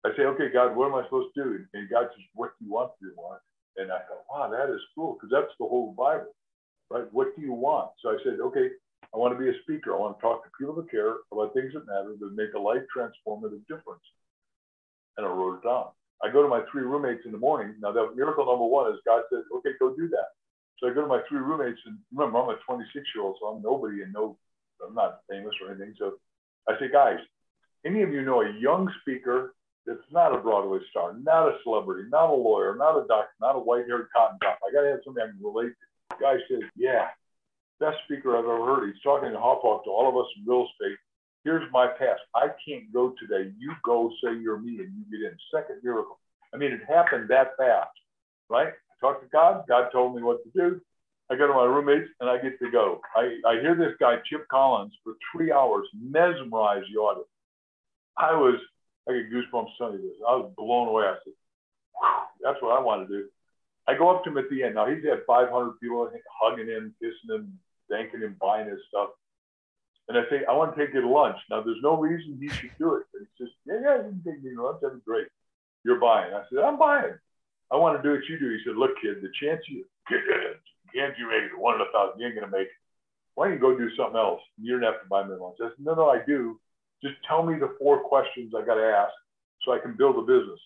[0.05, 1.65] I say, okay, God, what am I supposed to do?
[1.73, 2.91] And God says, what do you want?
[3.77, 6.35] And I thought, wow, that is cool because that's the whole Bible,
[6.89, 7.07] right?
[7.11, 7.91] What do you want?
[8.01, 8.69] So I said, okay,
[9.13, 9.93] I want to be a speaker.
[9.93, 12.59] I want to talk to people that care about things that matter that make a
[12.59, 14.01] life transformative difference.
[15.17, 15.93] And I wrote it down.
[16.23, 17.75] I go to my three roommates in the morning.
[17.79, 20.33] Now, that miracle number one is God said, okay, go do that.
[20.79, 23.47] So I go to my three roommates, and remember, I'm a 26 year old, so
[23.47, 24.37] I'm nobody and no,
[24.85, 25.93] I'm not famous or anything.
[25.99, 26.13] So
[26.67, 27.19] I say, guys,
[27.85, 29.53] any of you know a young speaker
[29.85, 33.55] that's not a Broadway star, not a celebrity, not a lawyer, not a doctor, not
[33.55, 34.59] a white haired cotton top?
[34.67, 35.85] I got to have somebody I can relate to.
[36.09, 37.07] The guy says, yeah,
[37.83, 38.87] best speaker I've ever heard.
[38.87, 40.97] He's talking to Hop to all of us in real estate.
[41.43, 42.17] Here's my pass.
[42.33, 43.51] I can't go today.
[43.59, 45.37] You go say you're me and you get in.
[45.53, 46.19] Second miracle.
[46.53, 47.91] I mean, it happened that fast,
[48.49, 48.69] right?
[48.69, 49.65] I talked to God.
[49.67, 50.79] God told me what to do.
[51.29, 53.01] I go to my roommates and I get to go.
[53.15, 57.27] I, I hear this guy, Chip Collins, for three hours mesmerize the audience.
[58.17, 58.59] I was,
[59.09, 60.19] I get goosebumps telling you this.
[60.27, 61.05] I was blown away.
[61.05, 61.33] I said,
[62.43, 63.27] that's what I want to do.
[63.87, 64.75] I go up to him at the end.
[64.75, 69.09] Now he's had 500 people hugging him, kissing him, thanking him, buying his stuff.
[70.07, 71.37] And I say, I want to take you to lunch.
[71.49, 73.05] Now there's no reason he should do it.
[73.11, 74.79] But he says, Yeah, yeah, you can take me to lunch.
[74.81, 75.27] That'd be great.
[75.85, 76.33] You're buying.
[76.33, 77.15] I said, I'm buying.
[77.71, 78.51] I want to do what you do.
[78.51, 79.85] He said, Look, kid, the chance you
[80.93, 82.79] chance you make it, one in a thousand, you ain't gonna make it.
[83.35, 84.41] Why don't you go do something else?
[84.61, 85.57] You don't have to buy me lunch.
[85.61, 86.59] I said, No, no, I do.
[87.01, 89.11] Just tell me the four questions I got to ask
[89.63, 90.59] so I can build a business.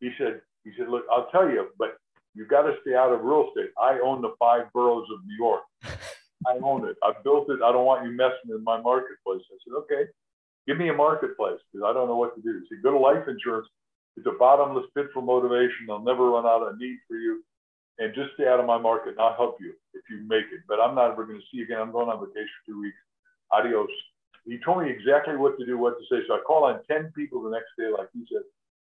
[0.00, 1.96] He said, he said, look, I'll tell you, but
[2.34, 3.70] you've got to stay out of real estate.
[3.80, 5.62] I own the five boroughs of New York.
[6.46, 6.96] I own it.
[7.02, 7.60] I built it.
[7.62, 9.42] I don't want you messing in my marketplace.
[9.44, 10.10] I said, okay,
[10.66, 12.62] give me a marketplace because I don't know what to do.
[12.68, 13.68] Said, go to life insurance.
[14.16, 15.86] It's a bottomless pit for motivation.
[15.86, 17.44] They'll never run out of need for you.
[17.98, 20.64] And just stay out of my market and I'll help you if you make it.
[20.66, 21.78] But I'm not ever going to see you again.
[21.78, 22.96] I'm going on vacation for two weeks.
[23.52, 23.92] Adios.
[24.46, 26.24] He told me exactly what to do, what to say.
[26.26, 28.42] So I call on 10 people the next day, like he said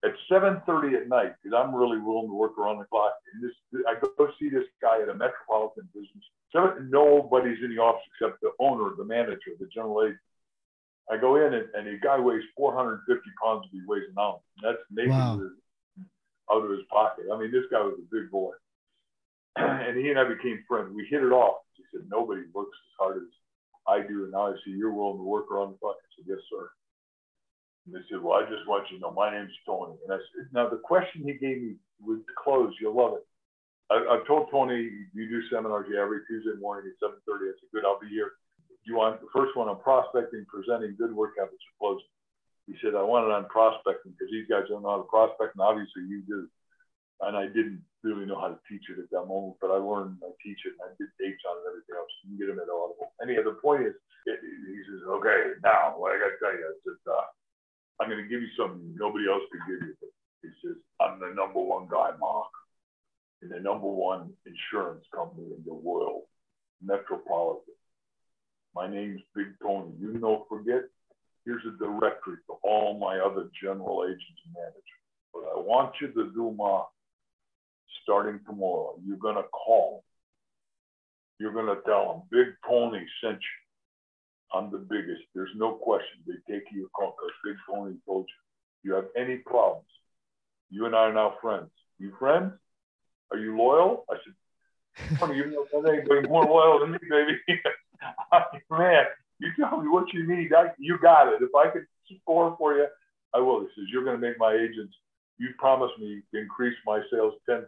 [0.03, 3.13] at 7.30 at night, because I'm really willing to work around the clock.
[3.33, 6.23] And this, I go see this guy at a metropolitan business.
[6.51, 10.19] Seven, nobody's in the office except the owner, the manager, the general agent.
[11.11, 14.41] I go in and, and the guy weighs 450 pounds if he weighs an ounce.
[14.57, 15.41] And that's naked wow.
[16.51, 17.25] out of his pocket.
[17.33, 18.53] I mean, this guy was a big boy.
[19.55, 20.93] and he and I became friends.
[20.93, 21.65] We hit it off.
[21.75, 23.29] He said, nobody works as hard as
[23.87, 24.23] I do.
[24.23, 25.97] And now I see you're willing to work around the clock.
[25.97, 26.69] I said, yes, sir.
[27.85, 29.95] And they said, Well, I just want you to know my name's Tony.
[30.03, 32.73] And I said, Now, the question he gave me was to close.
[32.79, 33.25] You'll love it.
[33.89, 37.49] I, have told Tony, you do seminars yeah, every Tuesday morning at 7.30.
[37.49, 38.37] I said, Good, I'll be here.
[38.85, 42.09] You want the first one on prospecting, presenting good work habits, or closing?
[42.69, 45.57] He said, I want it on prospecting because these guys don't know how to prospect,
[45.57, 46.45] and obviously you do.
[47.25, 50.21] And I didn't really know how to teach it at that moment, but I learned,
[50.23, 52.13] I teach it, and I did dates on it and everything else.
[52.23, 53.11] You can get them at Audible.
[53.19, 53.97] Anyway, the point is,
[54.29, 57.25] it, he says, okay, now, what I got to tell you is that uh,
[57.99, 59.95] I'm going to give you something nobody else could give you.
[60.41, 62.47] He says, I'm the number one guy, Mark,
[63.41, 66.23] in the number one insurance company in the world,
[66.81, 67.75] Metropolitan.
[68.73, 69.91] My name's Big Tony.
[69.99, 70.83] You know, forget,
[71.45, 74.83] here's a directory to all my other general agents and managers.
[75.33, 76.87] But I want you to do, Mark,
[78.03, 80.03] starting tomorrow, you're going to call.
[81.39, 83.58] You're going to tell them, Big Tony sent you.
[84.53, 85.21] I'm the biggest.
[85.35, 86.19] There's no question.
[86.25, 87.13] They take you because
[87.45, 88.89] Big Tony told you.
[88.89, 89.85] You have any problems?
[90.69, 91.69] You and I are now friends.
[91.97, 92.53] You friends?
[93.31, 94.05] Are you loyal?
[94.09, 97.37] I said, you know anybody more loyal than me, baby.
[98.71, 99.05] Man,
[99.39, 100.53] you tell me what you need.
[100.53, 101.41] I, you got it.
[101.41, 101.85] If I could
[102.21, 102.87] score for you,
[103.33, 103.61] I will.
[103.61, 104.95] He says, You're going to make my agents,
[105.37, 107.65] you promised me to increase my sales 10%.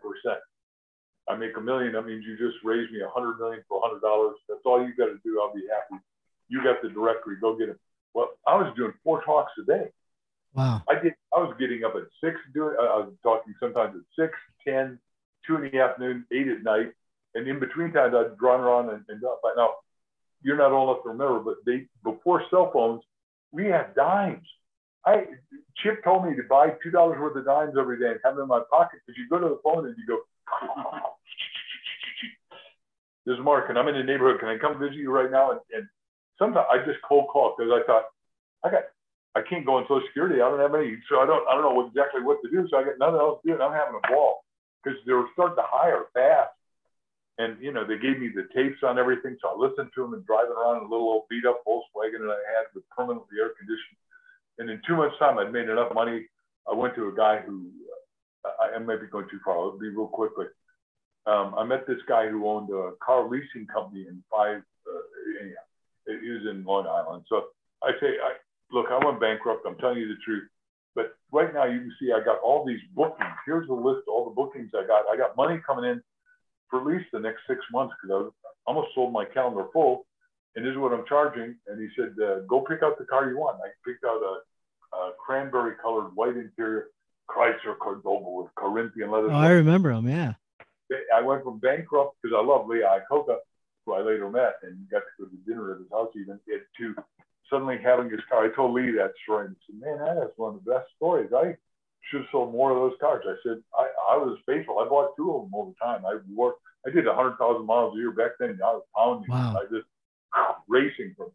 [1.30, 1.94] I make a million.
[1.94, 4.36] That means you just raised me a hundred million for a hundred dollars.
[4.50, 5.40] That's all you got to do.
[5.42, 6.02] I'll be happy.
[6.52, 7.38] You got the directory.
[7.40, 7.80] Go get it.
[8.14, 9.88] Well, I was doing four talks a day.
[10.54, 10.84] Wow.
[10.90, 11.14] I did.
[11.34, 12.76] I was getting up at six, doing.
[12.78, 14.38] I was talking sometimes at six,
[14.68, 15.00] ten,
[15.48, 16.92] two in the afternoon, eight at night,
[17.36, 19.76] and in between times I'd run around and, and But now,
[20.44, 23.02] you're not old enough to remember, but they before cell phones,
[23.54, 24.46] we had dimes.
[25.06, 25.24] I
[25.78, 28.44] Chip told me to buy two dollars worth of dimes every day and have them
[28.44, 30.20] in my pocket because you go to the phone and you go.
[33.24, 34.40] This is Mark, and I'm in the neighborhood.
[34.40, 35.52] Can I come visit you right now?
[35.52, 35.88] And, and
[36.42, 38.10] sometimes I just cold call because I thought
[38.66, 38.90] I got
[39.38, 40.42] I can't go on Social Security.
[40.42, 42.66] I don't have any, so I don't I don't know exactly what to do.
[42.68, 44.42] So I got nothing else to do, and I'm having a ball
[44.82, 46.58] because they were starting to hire fast.
[47.38, 50.18] And you know they gave me the tapes on everything, so I listened to them
[50.18, 53.38] and driving around in a little old beat up Volkswagen that I had with permanently
[53.40, 54.02] air conditioned.
[54.60, 56.28] And in two months' time, I'd made enough money.
[56.70, 57.72] I went to a guy who
[58.44, 59.58] uh, I may be going too far.
[59.58, 60.52] I'll be real quick, but
[61.32, 64.62] um, I met this guy who owned a car leasing company in five.
[66.08, 67.26] He was in Long Island.
[67.30, 67.46] So
[67.84, 68.34] I say, I,
[68.72, 69.66] look, I went bankrupt.
[69.68, 70.48] I'm telling you the truth.
[70.96, 73.30] But right now, you can see I got all these bookings.
[73.46, 75.06] Here's a list of all the bookings I got.
[75.12, 76.02] I got money coming in
[76.70, 80.06] for at least the next six months because I almost sold my calendar full.
[80.56, 81.56] And this is what I'm charging.
[81.68, 83.58] And he said, uh, go pick out the car you want.
[83.64, 86.88] I picked out a, a cranberry colored white interior
[87.30, 89.32] Chrysler Cordoba with Corinthian leather.
[89.32, 90.10] Oh, I remember them.
[90.10, 90.34] Yeah.
[91.16, 93.38] I went from bankrupt because I love Lee Iacocca,
[93.86, 96.64] who I later met and got to go to dinner at his house even, it,
[96.78, 96.96] to
[97.50, 98.46] suddenly having his car.
[98.46, 101.30] I told Lee that story and said, man, that is one of the best stories.
[101.36, 101.56] I
[102.10, 103.24] should have sold more of those cars.
[103.28, 104.80] I said, I, I was faithful.
[104.80, 106.06] I bought two of them over time.
[106.06, 108.60] I worked, I did 100,000 miles a year back then.
[108.64, 109.30] I was pounding.
[109.30, 109.58] Wow.
[109.60, 109.88] I just
[110.68, 111.32] racing from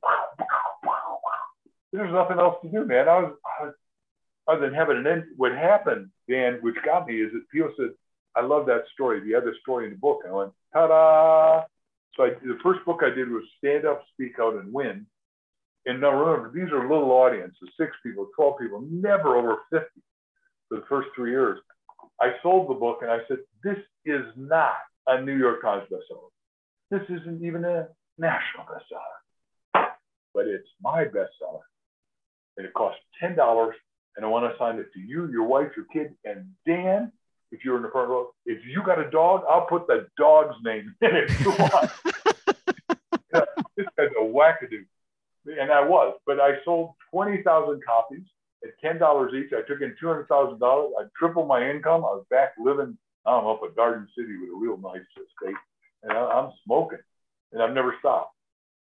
[1.92, 3.08] there's nothing else to do, man.
[3.08, 3.74] I was, I was
[4.48, 5.24] other than having an end.
[5.36, 7.90] What happened, Dan, which got me, is that people said,
[8.34, 10.20] I love that story, the other story in the book.
[10.24, 11.64] And I went, ta-da.
[12.14, 15.06] So I, the first book I did was Stand Up, Speak Out, and Win.
[15.86, 19.86] And now remember, these are little audiences, six people, 12 people, never over 50
[20.68, 21.60] for the first three years.
[22.20, 24.74] I sold the book and I said, this is not
[25.06, 26.30] a New York Times bestseller.
[26.90, 27.88] This isn't even a
[28.18, 29.86] national bestseller,
[30.34, 31.60] but it's my bestseller.
[32.56, 33.36] And it cost $10
[34.16, 37.12] and I want to assign it to you, your wife, your kid, and Dan
[37.52, 38.30] if you're in the front row.
[38.44, 41.28] If you got a dog, I'll put the dog's name in it
[43.76, 44.84] this guy's a wackadoo.
[45.46, 48.22] And I was, but I sold 20,000 copies
[48.64, 49.52] at $10 each.
[49.52, 50.58] I took in $200,000.
[50.62, 52.04] I tripled my income.
[52.04, 55.56] I was back living, I'm up at Garden City with a real nice estate.
[56.02, 56.98] And I'm smoking
[57.52, 58.34] and I've never stopped.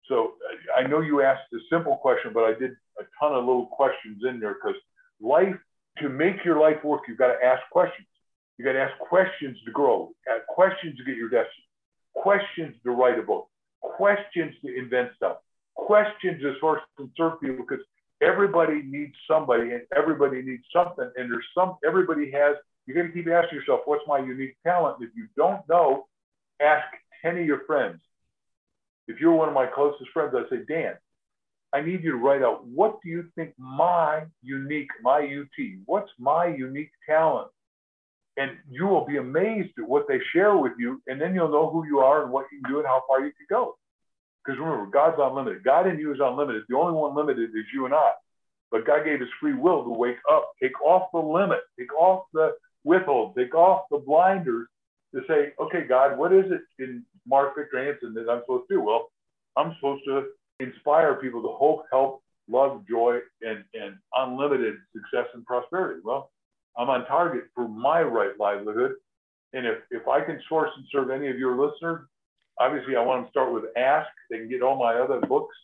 [0.08, 3.44] So uh, I know you asked a simple question, but I did a ton of
[3.44, 4.80] little questions in there because
[5.20, 5.56] life,
[5.98, 8.06] to make your life work, you've got to ask questions.
[8.61, 10.12] You got to ask questions to grow,
[10.46, 11.64] questions to get your destiny,
[12.14, 13.48] questions to write a book,
[13.80, 15.38] questions to invent stuff,
[15.76, 17.82] questions to source to serve people because
[18.20, 21.11] everybody needs somebody and everybody needs something.
[21.16, 24.98] And there's some, everybody has, you got to keep asking yourself, what's my unique talent?
[25.00, 26.06] If you don't know,
[26.61, 26.84] ask
[27.22, 28.02] 10 of your friends.
[29.08, 30.96] If you're one of my closest friends, I say, Dan,
[31.72, 36.11] I need you to write out what do you think my unique, my UT, what's
[36.18, 37.48] my unique talent?
[38.41, 41.68] And you will be amazed at what they share with you, and then you'll know
[41.68, 43.76] who you are and what you can do and how far you can go.
[44.43, 45.62] Because remember, God's unlimited.
[45.62, 46.62] God in you is unlimited.
[46.66, 48.12] The only one limited is you and I.
[48.70, 52.24] But God gave us free will to wake up, take off the limit, take off
[52.32, 54.68] the withhold, take off the blinders
[55.14, 58.76] to say, okay, God, what is it in Mark Victor Hansen that I'm supposed to
[58.76, 58.80] do?
[58.80, 59.11] Well,
[59.59, 60.28] I'm supposed to
[60.61, 66.01] inspire people to hope, help, love, joy, and, and unlimited success and prosperity.
[66.03, 66.30] Well,
[66.76, 68.92] I'm on target for my right livelihood.
[69.52, 72.06] And if, if I can source and serve any of your listeners,
[72.58, 74.08] obviously I want to start with Ask.
[74.30, 75.56] They can get all my other books.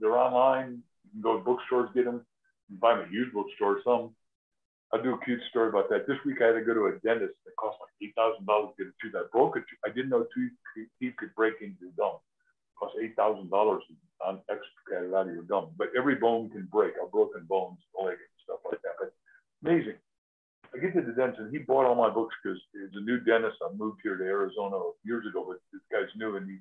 [0.00, 0.82] They're online.
[1.04, 2.24] You can go to bookstores, get them.
[2.70, 3.82] Buy them at used bookstores.
[3.84, 4.10] Some.
[4.92, 6.06] I'll do a cute story about that.
[6.06, 7.36] This week I had to go to a dentist.
[7.46, 9.14] It cost like eight thousand dollars to get a tooth.
[9.16, 9.84] I broke a tooth.
[9.84, 12.16] I didn't know teeth could break into the gum.
[12.16, 13.82] It cost eight thousand dollars
[14.24, 15.70] on extricated out of your gum.
[15.76, 16.94] But every bone can break.
[17.02, 18.96] I've broken bones, leg and stuff like that.
[18.98, 19.12] But
[19.64, 20.00] amazing.
[20.74, 23.20] I get to the dentist and he bought all my books because he's a new
[23.20, 23.56] dentist.
[23.64, 26.58] I moved here to Arizona years ago, but this guy's new and he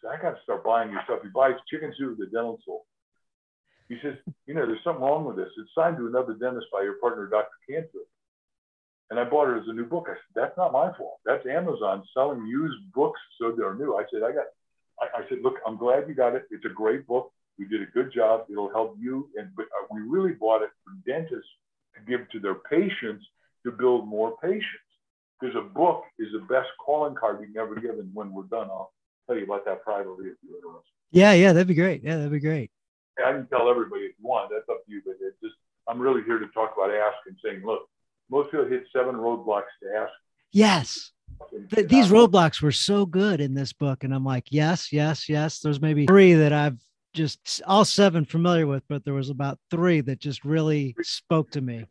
[0.00, 1.20] said, I got to start buying your stuff.
[1.22, 2.84] He buys Chicken Soup with the Dental Soul.
[3.88, 4.14] He says,
[4.46, 5.48] you know, there's something wrong with this.
[5.56, 7.56] It's signed to another dentist by your partner, Dr.
[7.68, 8.10] Canfield.
[9.10, 10.06] And I bought it as a new book.
[10.10, 11.20] I said, that's not my fault.
[11.24, 13.94] That's Amazon selling used books so they're new.
[13.94, 14.46] I said, I got,
[15.00, 16.46] I, I said, look, I'm glad you got it.
[16.50, 17.32] It's a great book.
[17.58, 18.46] We did a good job.
[18.50, 19.30] It'll help you.
[19.36, 21.48] And but uh, we really bought it for dentists
[21.94, 23.24] to give to their patients
[23.66, 24.64] to build more patience.
[25.38, 27.98] because a book is the best calling card you can ever give.
[27.98, 28.92] And when we're done, I'll
[29.26, 30.92] tell you about that privately if you're interested.
[31.10, 32.02] Yeah, yeah, that'd be great.
[32.02, 32.70] Yeah, that'd be great.
[33.24, 34.50] I can tell everybody if you want.
[34.50, 35.02] That's up to you.
[35.04, 35.54] But it just,
[35.88, 37.82] I'm really here to talk about ask and saying, look,
[38.30, 40.12] most people hit seven roadblocks to ask.
[40.52, 41.12] Yes.
[41.52, 44.04] And, these roadblocks were so good in this book.
[44.04, 45.60] And I'm like, yes, yes, yes.
[45.60, 46.78] There's maybe three that I've
[47.14, 51.60] just all seven familiar with, but there was about three that just really spoke to
[51.60, 51.84] me.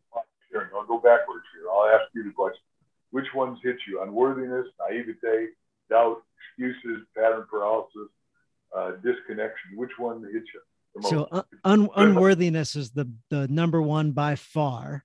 [0.74, 1.45] I'll go backwards.
[1.76, 2.62] I'll ask you the question.
[3.10, 4.02] Which ones hit you?
[4.02, 5.48] Unworthiness, naivete,
[5.90, 6.22] doubt,
[6.58, 8.08] excuses, pattern paralysis,
[8.76, 9.76] uh, disconnection.
[9.76, 10.60] Which one hits you?
[11.02, 15.04] So uh, un- unworthiness is the the number one by far.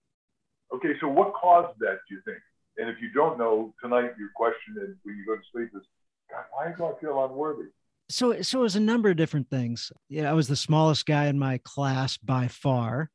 [0.73, 1.99] Okay, so what caused that?
[2.07, 2.37] Do you think?
[2.77, 5.85] And if you don't know tonight, your question is when you go to sleep is,
[6.29, 7.69] God, why do I feel unworthy?
[8.09, 9.91] So, so it was a number of different things.
[10.09, 13.09] Yeah, I was the smallest guy in my class by far.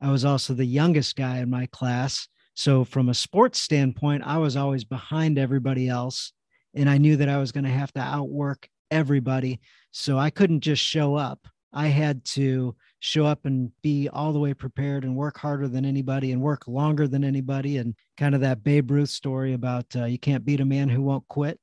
[0.00, 2.28] I was also the youngest guy in my class.
[2.54, 6.32] So, from a sports standpoint, I was always behind everybody else.
[6.74, 9.60] And I knew that I was going to have to outwork everybody.
[9.90, 11.46] So, I couldn't just show up.
[11.72, 15.84] I had to show up and be all the way prepared and work harder than
[15.84, 17.78] anybody and work longer than anybody.
[17.78, 21.02] And kind of that Babe Ruth story about uh, you can't beat a man who
[21.02, 21.58] won't quit.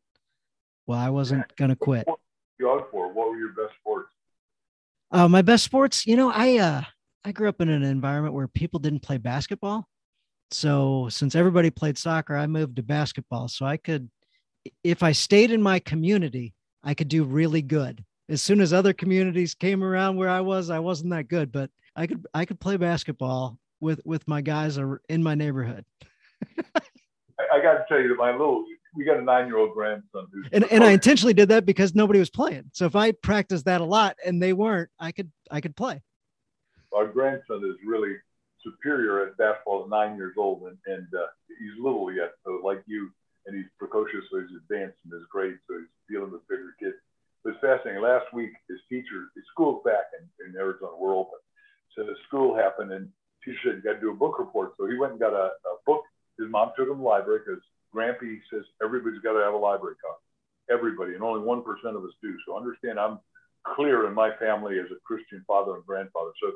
[0.88, 2.08] Well, I wasn't going to quit.
[2.60, 3.14] You out for?
[3.14, 4.10] What were your best sports?
[5.12, 6.82] Uh, my best sports, you know, I uh,
[7.24, 9.88] I grew up in an environment where people didn't play basketball.
[10.52, 13.48] So since everybody played soccer, I moved to basketball.
[13.48, 14.10] So I could,
[14.84, 18.94] if I stayed in my community, I could do really good as soon as other
[18.94, 22.60] communities came around where I was, I wasn't that good, but I could I could
[22.60, 24.78] play basketball with with my guys
[25.10, 25.84] in my neighborhood.
[27.52, 28.64] I, got to tell you that my little
[28.96, 31.96] we got a nine year old grandson who's and, and I intentionally did that because
[31.96, 32.70] nobody was playing.
[32.72, 36.02] So if I practiced that a lot and they weren't, I could I could play.
[36.94, 38.16] Our grandson is really
[38.70, 42.34] superior at basketball at nine years old and, and uh, he's little yet.
[42.46, 43.10] So like you,
[43.46, 47.00] and he's precocious, so he's advanced in his grade, so he's dealing with bigger kids
[47.46, 48.04] it was fascinating.
[48.04, 51.40] Last week, his teacher, his school's back in, in Arizona, we're open.
[51.96, 53.08] So the school happened, and
[53.44, 54.74] teacher said, You got to do a book report.
[54.78, 56.04] So he went and got a, a book.
[56.38, 57.64] His mom took him to the library because
[57.96, 60.20] Grampy says everybody's got to have a library card.
[60.70, 62.36] Everybody, and only 1% of us do.
[62.46, 63.20] So understand, I'm
[63.76, 66.32] clear in my family as a Christian father and grandfather.
[66.44, 66.52] So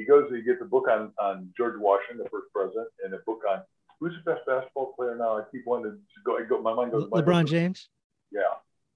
[0.00, 3.12] he goes, and he gets a book on, on George Washington, the first president, and
[3.12, 3.60] a book on
[3.98, 5.36] who's the best basketball player now.
[5.36, 7.90] I keep wanting to go, I go my mind goes, Le- LeBron James?
[8.32, 8.40] Yeah,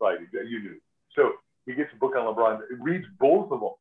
[0.00, 0.18] right.
[0.32, 0.80] You knew.
[1.14, 1.32] So
[1.66, 3.74] he gets a book on LeBron, reads both of them,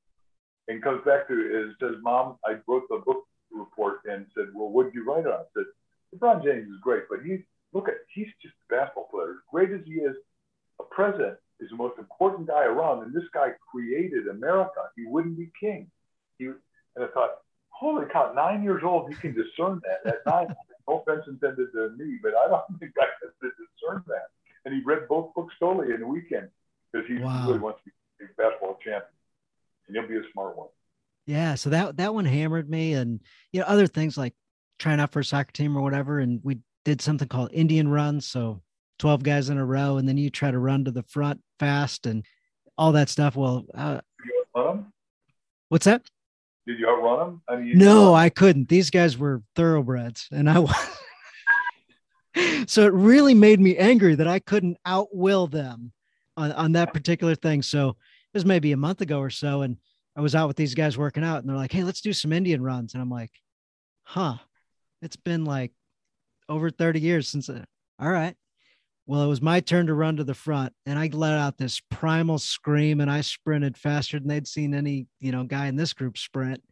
[0.68, 4.70] and comes back to it says, "Mom, I wrote the book report and said, well,
[4.70, 5.66] what did you write on?" I said,
[6.14, 7.40] "LeBron James is great, but he's
[7.72, 9.32] look at he's just a basketball player.
[9.32, 10.18] As great as he is,
[10.82, 14.90] a president is the most important guy around, and this guy created America.
[14.98, 15.90] He wouldn't be king.
[16.38, 16.50] He
[16.96, 17.32] and I thought,
[17.70, 20.56] holy cow, nine years old, he can discern that at nine.
[20.88, 24.28] no offense intended to me, but I don't think I could discern that.
[24.66, 26.50] And he read both books totally in a weekend
[26.92, 27.48] because he wow.
[27.48, 29.04] really wants to be a basketball champion,
[29.88, 30.70] and he'll be a smart one.
[31.26, 33.20] Yeah, so that that one hammered me, and
[33.52, 34.34] you know other things like
[34.80, 38.28] trying out for a soccer team or whatever, and we did something called Indian runs,
[38.28, 38.62] so
[39.00, 42.06] twelve guys in a row, and then you try to run to the front fast
[42.06, 42.26] and
[42.78, 43.36] all that stuff.
[43.36, 44.00] Well, uh,
[45.70, 46.04] what's that?
[46.66, 47.42] Did you outrun them?
[47.50, 48.70] I mean, no, I couldn't.
[48.70, 50.76] These guys were thoroughbreds, and I was.
[52.68, 55.92] so it really made me angry that I couldn't outwill them
[56.38, 57.62] on, on that particular thing.
[57.62, 57.96] So it
[58.34, 59.62] was maybe a month ago or so.
[59.62, 59.78] And
[60.16, 62.34] I was out with these guys working out and they're like, Hey, let's do some
[62.34, 62.94] Indian runs.
[62.94, 63.32] And I'm like,
[64.04, 64.38] huh,
[65.02, 65.72] it's been like
[66.50, 67.64] over 30 years since, uh,
[68.00, 68.36] all right.
[69.06, 71.82] Well, it was my turn to run to the front and I let out this
[71.92, 75.94] primal scream and I sprinted faster than they'd seen any, you know, guy in this
[75.94, 76.64] group sprint.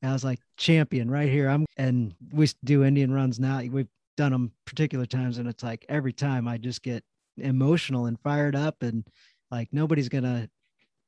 [0.00, 1.48] And I was like champion right here.
[1.48, 3.60] I'm, and we do Indian runs now.
[3.60, 7.02] We've done them particular times and it's like every time I just get
[7.36, 9.04] emotional and fired up and
[9.50, 10.48] like nobody's gonna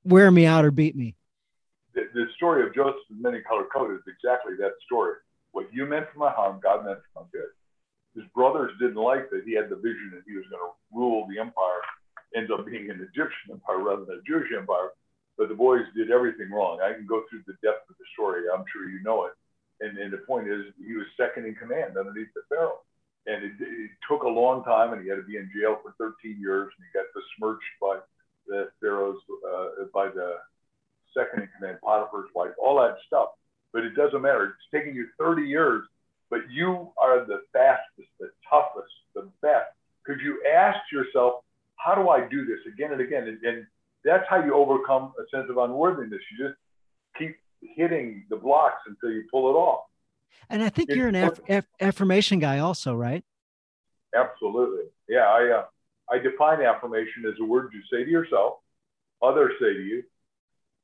[0.04, 1.14] wear me out or beat me.
[1.94, 5.14] The, the story of Joseph's many colored coat is exactly that story.
[5.52, 7.48] What you meant for my harm, God meant for my good.
[8.16, 11.28] His brothers didn't like that he had the vision that he was going to rule
[11.28, 11.84] the empire,
[12.34, 14.96] ends up being an Egyptian empire rather than a Jewish empire.
[15.36, 16.80] But the boys did everything wrong.
[16.80, 18.48] I can go through the depth of the story.
[18.48, 19.36] I'm sure you know it.
[19.84, 22.80] And, and the point is, he was second in command underneath the Pharaoh
[23.26, 25.94] and it, it, took a long time, and he had to be in jail for
[25.98, 27.98] 13 years, and he got besmirched by
[28.46, 29.18] the pharaohs,
[29.50, 30.38] uh, by the
[31.10, 33.30] second in command, Potiphar's wife, all that stuff.
[33.72, 34.54] But it doesn't matter.
[34.54, 35.82] It's taking you 30 years,
[36.30, 39.70] but you are the fastest, the toughest, the best,
[40.04, 41.44] because you asked yourself,
[41.76, 43.28] how do I do this again and again?
[43.28, 43.66] And, and
[44.04, 46.20] that's how you overcome a sense of unworthiness.
[46.32, 46.58] You just
[47.18, 49.84] keep hitting the blocks until you pull it off.
[50.50, 53.24] And I think it's you're an aff- aff- affirmation guy also, right?
[54.14, 54.84] Absolutely.
[55.08, 55.64] Yeah, I uh,
[56.10, 58.58] I define affirmation as a word you say to yourself,
[59.22, 60.04] others say to you,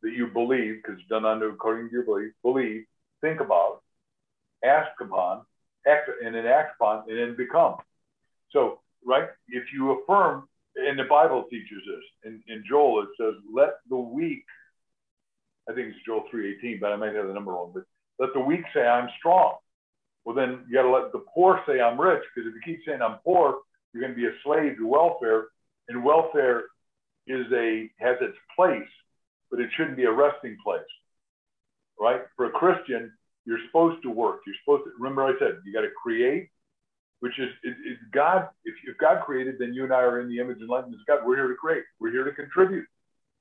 [0.02, 2.84] that you believe, because it's done unto according to your belief, believe,
[3.20, 3.81] think about,
[4.64, 5.42] ask upon,
[5.86, 7.76] act, and then act upon, and then become.
[8.50, 13.34] So, right, if you affirm, and the Bible teaches this, in, in Joel it says,
[13.52, 14.44] let the weak,
[15.68, 17.84] I think it's Joel 3.18, but I might have the number wrong, but
[18.18, 19.56] let the weak say, I'm strong.
[20.24, 22.84] Well, then you got to let the poor say, I'm rich, because if you keep
[22.86, 23.58] saying I'm poor,
[23.92, 25.46] you're going to be a slave to welfare,
[25.88, 26.64] and welfare
[27.26, 28.88] is a has its place,
[29.50, 30.80] but it shouldn't be a resting place,
[32.00, 32.22] right?
[32.36, 33.12] For a Christian,
[33.44, 34.40] you're supposed to work.
[34.46, 36.48] You're supposed to remember I said you got to create,
[37.20, 38.48] which is it, it, God.
[38.64, 41.06] If, if God created, then you and I are in the image and likeness of
[41.06, 41.26] God.
[41.26, 41.84] We're here to create.
[42.00, 42.86] We're here to contribute,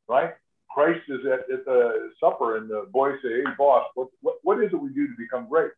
[0.08, 0.32] right?
[0.74, 4.64] Christ is at, at the supper, and the boys say, "Hey, boss, what, what what
[4.64, 5.72] is it we do to become great?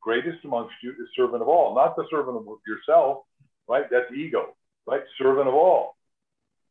[0.00, 3.22] Greatest amongst you is servant of all, not the servant of yourself,
[3.68, 3.84] right?
[3.90, 4.54] That's ego,
[4.86, 5.02] right?
[5.18, 5.93] Servant of all,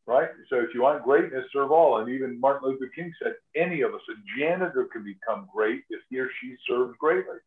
[0.06, 0.28] right?
[0.50, 1.98] So if you want greatness, serve all.
[1.98, 6.00] And even Martin Luther King said, any of us, a janitor can become great if
[6.10, 7.38] he or she serves greatly.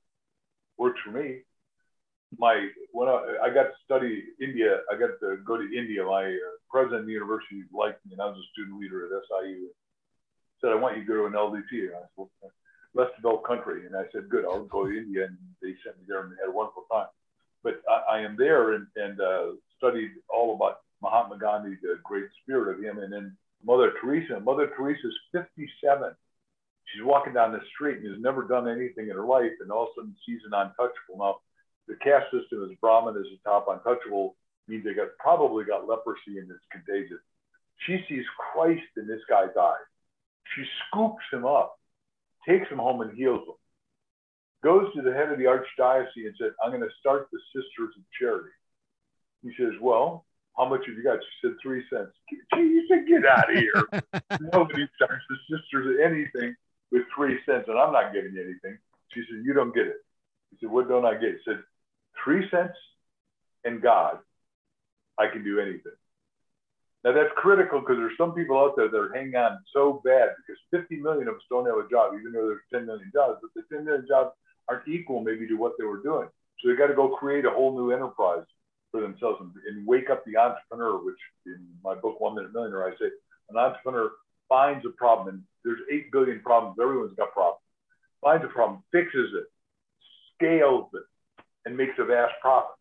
[0.78, 1.40] Works for me.
[2.38, 6.04] My when I, I got to study India, I got to go to India.
[6.04, 9.24] My uh, president of the university liked me, and I was a student leader at
[9.32, 9.70] SIU.
[10.60, 11.72] Said, I want you to go to an LDC.
[11.72, 12.30] And I said, well,
[12.94, 13.86] less developed country.
[13.86, 15.26] And I said, good, I'll go to India.
[15.26, 17.08] And they sent me there and had a wonderful time.
[17.64, 19.46] But I, I am there and, and uh,
[19.78, 24.40] studied all about Mahatma Gandhi, the great spirit of him, and then Mother Teresa.
[24.40, 26.16] Mother Teresa's 57.
[26.86, 29.84] She's walking down the street and has never done anything in her life, and all
[29.84, 31.18] of a sudden she's an untouchable.
[31.20, 31.40] Now,
[31.88, 34.36] the caste system is Brahmin is the top untouchable,
[34.68, 37.20] means they got probably got leprosy and it's contagious.
[37.86, 39.88] She sees Christ in this guy's eyes.
[40.56, 41.80] She scoops him up,
[42.48, 43.56] takes him home and heals him.
[44.64, 47.94] Goes to the head of the archdiocese and said, I'm going to start the Sisters
[47.96, 48.50] of Charity.
[49.44, 50.26] He says, Well,
[50.58, 51.20] how much have you got?
[51.20, 52.12] She said, three cents.
[52.30, 53.84] She said, get out of here.
[54.54, 56.56] Nobody starts the sisters anything
[56.92, 58.78] with three cents, and I'm not giving you anything.
[59.14, 59.98] She said, you don't get it.
[60.52, 61.38] He said, what don't I get?
[61.38, 61.62] He said,
[62.24, 62.78] three cents
[63.64, 64.18] and God,
[65.18, 65.94] I can do anything.
[67.04, 70.30] Now that's critical because there's some people out there that are hanging on so bad
[70.42, 73.40] because 50 million of us don't have a job, even though there's 10 million jobs,
[73.42, 74.32] but the 10 million jobs
[74.68, 76.28] aren't equal maybe to what they were doing.
[76.60, 78.44] So they got to go create a whole new enterprise
[78.98, 82.88] for themselves and, and wake up the entrepreneur, which in my book, One Minute Millionaire,
[82.88, 83.12] I say
[83.50, 84.12] an entrepreneur
[84.50, 86.78] finds a problem and there's 8 billion problems.
[86.82, 87.62] Everyone's got problems.
[88.22, 89.46] Finds a problem, fixes it,
[90.36, 91.04] scales it,
[91.66, 92.76] and makes a vast profit,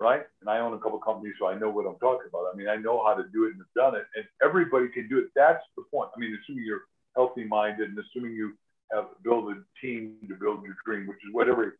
[0.00, 0.22] right?
[0.40, 2.50] And I own a couple companies, so I know what I'm talking about.
[2.52, 5.08] I mean, I know how to do it and have done it, and everybody can
[5.08, 5.26] do it.
[5.36, 6.10] That's the point.
[6.16, 8.54] I mean, assuming you're healthy minded and assuming you
[8.92, 11.70] have built a team to build your dream, which is what every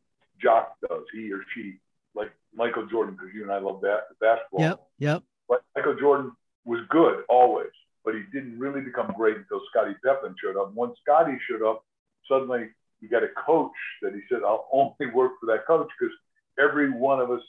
[0.40, 1.80] jock does, he or she
[2.14, 4.60] like Michael Jordan, because you and I love that basketball.
[4.60, 4.86] Yep.
[4.98, 5.22] Yep.
[5.48, 6.32] But Michael Jordan
[6.64, 7.72] was good always,
[8.04, 10.72] but he didn't really become great until Scottie Pippen showed up.
[10.74, 11.84] Once Scottie showed up,
[12.28, 12.68] suddenly
[13.00, 16.14] you got a coach that he said, I'll only work for that coach because
[16.58, 17.42] every one of us,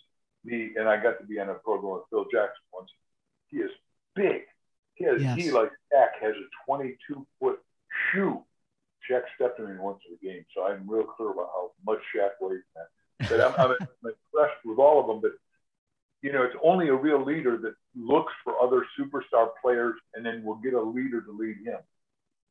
[0.44, 2.90] he and I got to be on a program with Phil Jackson once.
[3.48, 3.72] He is
[4.16, 4.42] big.
[4.96, 5.38] He has yes.
[5.38, 7.60] he like Shaq has a 22 foot
[8.12, 8.44] shoe.
[9.10, 12.00] Shaq stepped in me once in the game, so I'm real clear about how much
[12.16, 12.62] Shaq weighs.
[12.76, 12.86] Man.
[13.20, 15.22] But I'm, I'm, impressed with all of them.
[15.22, 15.32] But
[16.22, 20.44] you know, it's only a real leader that looks for other superstar players and then
[20.44, 21.80] will get a leader to lead him.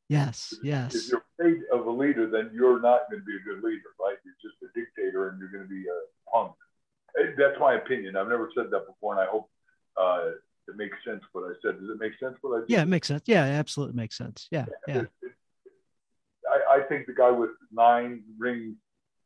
[0.09, 0.95] Yes, yes.
[0.95, 3.89] If you're afraid of a leader, then you're not going to be a good leader,
[3.99, 4.17] right?
[4.25, 6.53] You're just a dictator and you're going to be a punk.
[7.39, 8.17] That's my opinion.
[8.17, 9.49] I've never said that before, and I hope
[9.97, 10.31] uh,
[10.69, 11.81] it makes sense what I said.
[11.81, 12.71] Does it make sense what I said?
[12.71, 13.23] Yeah, it makes sense.
[13.27, 14.49] Yeah, absolutely makes sense.
[14.51, 14.99] Yeah, yeah.
[14.99, 15.33] It, it,
[16.51, 18.77] I, I think the guy with nine rings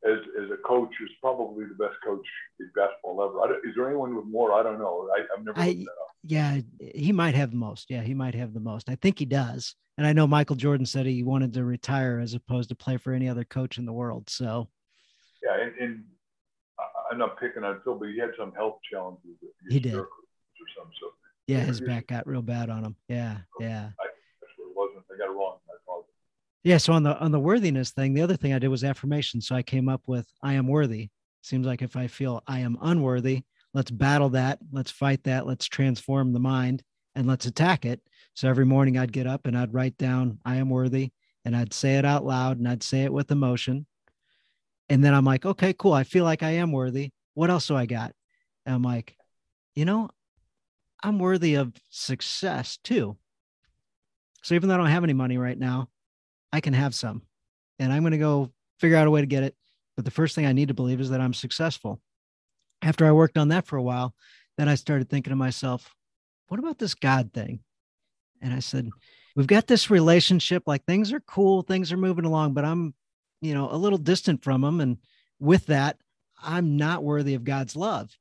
[0.07, 2.25] as, as a coach is probably the best coach
[2.61, 3.57] in basketball ever.
[3.67, 4.53] is there anyone with more?
[4.53, 5.09] I don't know.
[5.15, 5.59] I, have never.
[5.59, 5.85] I,
[6.23, 7.87] yeah, he might have the most.
[7.89, 8.89] Yeah, he might have the most.
[8.89, 9.75] I think he does.
[9.97, 13.13] And I know Michael Jordan said he wanted to retire as opposed to play for
[13.13, 14.31] any other coach in the world.
[14.31, 14.69] So.
[15.43, 16.05] Yeah, and, and
[17.11, 19.37] I'm not picking on Phil, but he had some health challenges.
[19.69, 19.95] He did.
[19.95, 20.09] Or
[20.77, 21.09] some, so.
[21.49, 22.97] Yeah, his back got real bad on him.
[23.09, 23.91] Yeah, yeah.
[23.99, 24.07] I,
[24.41, 25.05] that's what it wasn't.
[25.13, 25.59] I got it wrong
[26.69, 29.41] yeah so on the on the worthiness thing the other thing i did was affirmation.
[29.41, 31.09] So i came up with i am worthy.
[31.41, 35.67] Seems like if i feel i am unworthy let's battle that let's fight that let's
[35.67, 36.83] transform the mind
[37.15, 38.03] and let's attack it.
[38.35, 41.11] So every morning i'd get up and i'd write down i am worthy
[41.47, 43.87] and i'd say it out loud and i'd say it with emotion.
[44.91, 45.95] And then i'm like okay cool.
[45.95, 47.13] I feel like i am worthy.
[47.33, 48.13] What else do i got?
[48.67, 49.17] And i'm like
[49.75, 50.11] you know
[51.03, 53.17] i'm worthy of success too.
[54.43, 55.89] So even though i don't have any money right now
[56.53, 57.23] I can have some
[57.79, 59.55] and I'm going to go figure out a way to get it.
[59.97, 62.01] But the first thing I need to believe is that I'm successful.
[62.83, 64.15] After I worked on that for a while,
[64.57, 65.95] then I started thinking to myself,
[66.49, 67.61] what about this God thing?
[68.41, 68.89] And I said,
[69.35, 72.95] we've got this relationship, like things are cool, things are moving along, but I'm,
[73.41, 74.81] you know, a little distant from them.
[74.81, 74.99] And
[75.41, 75.97] with that,
[76.41, 78.17] I'm not worthy of God's love.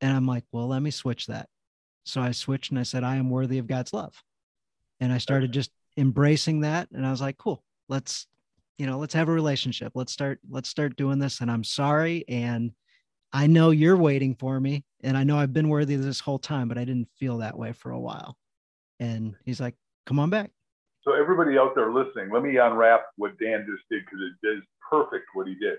[0.00, 1.48] And I'm like, well, let me switch that.
[2.04, 4.22] So I switched and I said, I am worthy of God's love.
[5.00, 6.88] And I started just embracing that.
[6.92, 8.26] And I was like, cool, let's,
[8.78, 9.92] you know, let's have a relationship.
[9.94, 11.40] Let's start, let's start doing this.
[11.40, 12.24] And I'm sorry.
[12.28, 12.72] And
[13.32, 14.84] I know you're waiting for me.
[15.02, 17.72] And I know I've been worthy this whole time, but I didn't feel that way
[17.72, 18.36] for a while.
[19.00, 19.74] And he's like,
[20.06, 20.50] come on back.
[21.02, 24.62] So everybody out there listening, let me unwrap what Dan just did because it is
[24.90, 25.78] perfect what he did.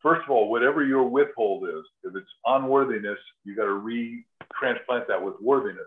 [0.00, 5.22] First of all, whatever your withhold is, if it's unworthiness, you got to re-transplant that
[5.22, 5.86] with worthiness.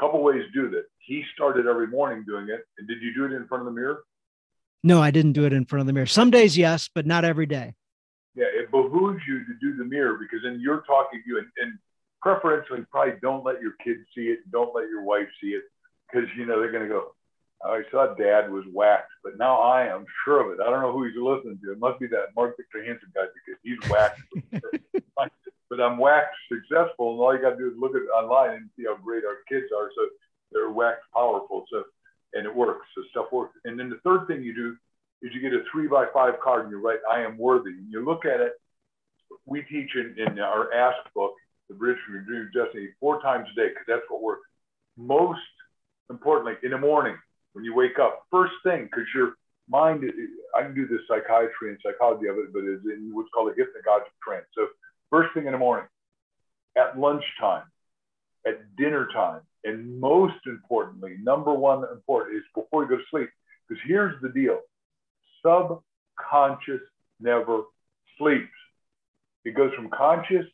[0.00, 0.84] Couple ways to do that.
[0.98, 2.64] He started every morning doing it.
[2.78, 4.02] And did you do it in front of the mirror?
[4.82, 6.06] No, I didn't do it in front of the mirror.
[6.06, 7.74] Some days, yes, but not every day.
[8.34, 11.48] Yeah, it behooves you to do the mirror because then you're talking to you and,
[11.58, 11.78] and
[12.22, 14.38] preferentially probably don't let your kids see it.
[14.50, 15.64] Don't let your wife see it
[16.10, 17.12] because, you know, they're going to go,
[17.64, 20.62] oh, I saw dad was waxed, but now I am sure of it.
[20.64, 21.72] I don't know who he's listening to.
[21.72, 24.22] It must be that Mark Victor Hansen guy because he's waxed.
[25.70, 28.70] but I'm waxed successful, and all you got to do is look at online and
[28.76, 29.88] see how great our kids are.
[29.94, 30.02] So
[30.52, 31.64] they're waxed powerful.
[31.70, 31.84] So
[32.34, 32.86] and it works.
[32.94, 33.56] So stuff works.
[33.64, 34.76] And then the third thing you do
[35.22, 37.90] is you get a three by five card and you write "I am worthy." And
[37.90, 38.52] you look at it.
[39.46, 41.34] We teach in, in our Ask book,
[41.68, 44.46] the Bridge from Your Dream Destiny, four times a day because that's what works.
[44.96, 45.40] Most
[46.10, 47.16] importantly, in the morning
[47.52, 49.34] when you wake up, first thing, because your
[49.68, 50.04] mind,
[50.56, 53.54] I can do this psychiatry and psychology of it, but it's in what's called a
[53.54, 54.46] hypnagogic trance.
[54.54, 54.66] So,
[55.10, 55.86] first thing in the morning,
[56.76, 57.64] at lunchtime,
[58.46, 63.28] at dinner time, and most importantly, number one important is before you go to sleep.
[63.68, 64.60] Because here's the deal
[65.44, 66.80] subconscious
[67.20, 67.62] never
[68.18, 68.48] sleeps.
[69.44, 70.46] It goes from conscious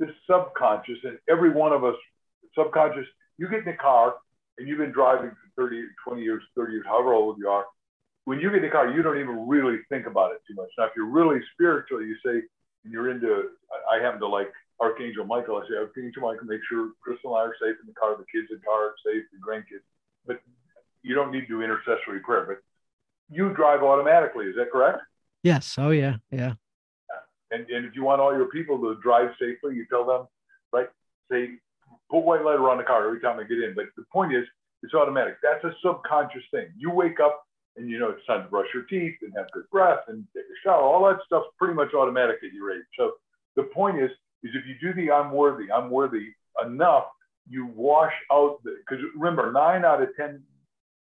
[0.00, 1.94] to subconscious, and every one of us,
[2.56, 3.06] subconscious,
[3.38, 4.14] you get in the car
[4.58, 7.64] and you've been driving for 30, 20 years, 30 years, however old you are,
[8.24, 10.68] when you get in the car, you don't even really think about it too much.
[10.78, 12.42] Now, if you're really spiritual, you say,
[12.84, 13.50] you're into,
[13.90, 15.56] I happen to like Archangel Michael.
[15.56, 18.24] I say, Archangel Michael, make sure Crystal and I are safe in the car, the
[18.32, 19.84] kids in the car are safe, the grandkids.
[20.26, 20.40] But
[21.02, 22.44] you don't need to do intercessory prayer.
[22.46, 22.58] But
[23.30, 24.46] you drive automatically.
[24.46, 25.00] Is that correct?
[25.42, 25.76] Yes.
[25.78, 26.16] Oh, yeah.
[26.30, 26.54] Yeah.
[27.50, 30.26] And, and if you want all your people to drive safely, you tell them,
[30.72, 30.88] right?
[31.30, 31.50] Say,
[32.10, 33.74] put white light around the car every time I get in.
[33.74, 34.44] But the point is,
[34.82, 35.36] it's automatic.
[35.42, 36.66] That's a subconscious thing.
[36.76, 39.68] You wake up and you know it's time to brush your teeth and have good
[39.70, 40.82] breath and take a shower.
[40.82, 42.84] All that stuff's pretty much automatic at your age.
[42.96, 43.12] So
[43.56, 44.10] the point is,
[44.42, 46.28] is if you do the I'm worthy, I'm worthy
[46.64, 47.04] enough,
[47.48, 50.42] you wash out the because remember, nine out of ten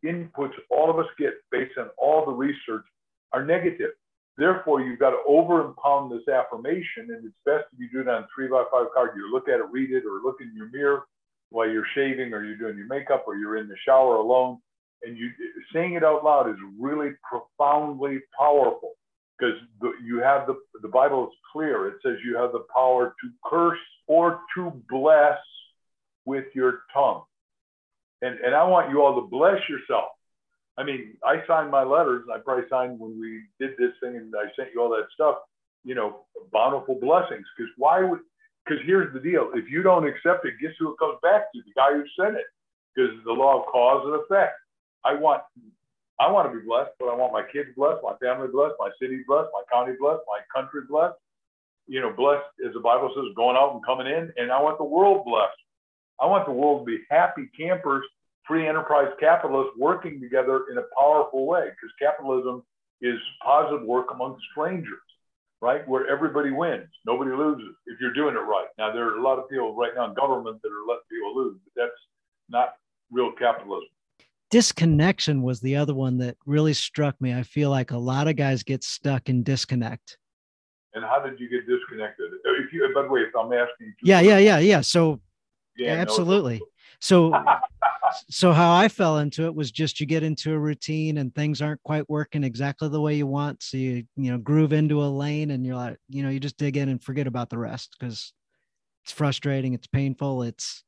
[0.05, 2.85] inputs all of us get based on all the research
[3.33, 3.91] are negative.
[4.37, 8.11] Therefore, you've got to over impound this affirmation, and it's best if you do it
[8.11, 9.11] on a three by five card.
[9.15, 11.03] You look at it, read it, or look in your mirror
[11.49, 14.59] while you're shaving, or you're doing your makeup, or you're in the shower alone.
[15.03, 15.29] And you
[15.73, 18.91] saying it out loud is really profoundly powerful
[19.37, 19.55] because
[20.03, 21.87] you have the the Bible is clear.
[21.87, 25.39] It says you have the power to curse or to bless
[26.25, 27.23] with your tongue.
[28.21, 30.09] And and I want you all to bless yourself.
[30.77, 34.33] I mean, I signed my letters, I probably signed when we did this thing, and
[34.35, 35.37] I sent you all that stuff.
[35.83, 37.45] You know, bountiful blessings.
[37.57, 38.19] Because why would?
[38.63, 41.61] Because here's the deal: if you don't accept it, guess who it comes back to?
[41.65, 42.45] The guy who sent it.
[42.93, 44.60] Because the law of cause and effect.
[45.03, 45.41] I want
[46.19, 48.91] I want to be blessed, but I want my kids blessed, my family blessed, my
[49.01, 51.17] city blessed, my county blessed, my country blessed.
[51.87, 54.77] You know, blessed as the Bible says, going out and coming in, and I want
[54.77, 55.57] the world blessed.
[56.21, 58.05] I want the world to be happy campers,
[58.47, 62.61] free enterprise capitalists working together in a powerful way, because capitalism
[63.01, 65.01] is positive work among strangers,
[65.59, 65.85] right?
[65.87, 68.67] Where everybody wins, nobody loses if you're doing it right.
[68.77, 71.35] Now, there are a lot of people right now in government that are letting people
[71.35, 72.01] lose, but that's
[72.47, 72.75] not
[73.11, 73.89] real capitalism
[74.51, 77.33] disconnection was the other one that really struck me.
[77.33, 80.17] I feel like a lot of guys get stuck in disconnect.
[80.93, 82.25] And how did you get disconnected?
[82.25, 83.93] Uh, if you, by the way, if I'm asking.
[84.03, 84.81] Yeah, yeah, yeah, yeah.
[84.81, 85.21] So,
[85.77, 86.59] yeah, absolutely.
[86.59, 86.65] No,
[86.99, 87.43] so,
[88.29, 91.61] so how I fell into it was just you get into a routine and things
[91.61, 93.63] aren't quite working exactly the way you want.
[93.63, 96.57] So you, you know, groove into a lane and you're like, you know, you just
[96.57, 98.33] dig in and forget about the rest because
[99.03, 100.83] it's frustrating, it's painful, it's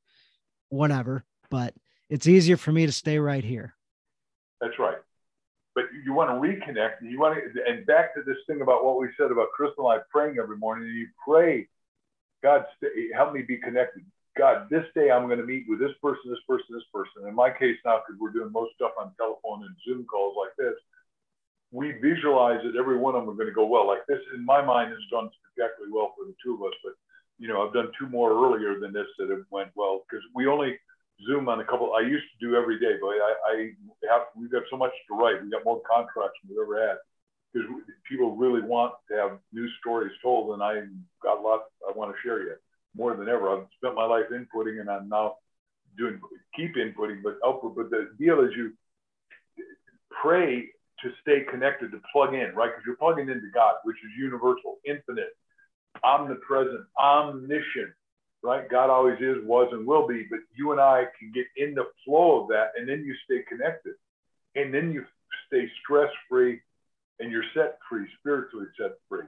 [0.68, 1.24] whatever.
[1.49, 1.74] But
[2.14, 3.74] it's easier for me to stay right here.
[4.61, 4.97] That's right.
[5.74, 9.01] But you want to reconnect you want to, and back to this thing about what
[9.01, 10.88] we said about Crystal and I praying every morning.
[10.88, 11.68] And you pray,
[12.43, 12.66] God,
[13.16, 14.03] help me be connected.
[14.38, 17.28] God, this day I'm going to meet with this person, this person, this person.
[17.28, 20.53] In my case now, because we're doing most stuff on telephone and Zoom calls like
[20.55, 20.78] this,
[21.72, 23.88] we visualize that every one of them are going to go well.
[23.88, 26.78] Like this, in my mind, has gone exactly well for the two of us.
[26.84, 26.93] But
[27.39, 30.45] you know, I've done two more earlier than this that have went well because we
[30.45, 30.78] only
[31.28, 31.93] Zoom on a couple.
[31.93, 33.55] I used to do every day, but I, I
[34.11, 35.43] have we've got so much to write.
[35.43, 36.97] We got more contracts than we've ever had
[37.53, 37.70] because
[38.09, 40.82] people really want to have new stories told, and I
[41.22, 42.57] got a lot I want to share yet
[42.95, 43.49] more than ever.
[43.49, 45.38] I've spent my life inputting, and I'm now
[45.97, 46.20] doing
[46.55, 47.76] keep inputting, but output.
[47.76, 48.74] But the deal is you
[50.22, 50.68] pray
[51.01, 52.72] to stay connected, to plug in, right?
[52.72, 55.36] Because you're plugging into God, which is universal, infinite,
[56.03, 57.93] omnipresent, omniscient,
[58.44, 58.70] right?
[58.70, 60.26] God always is, was, and will be.
[60.30, 63.44] But you and I can get in the flow of that, and then you stay
[63.48, 63.94] connected,
[64.56, 65.06] and then you
[65.48, 66.62] stay stress free,
[67.20, 69.26] and you're set free, spiritually set free.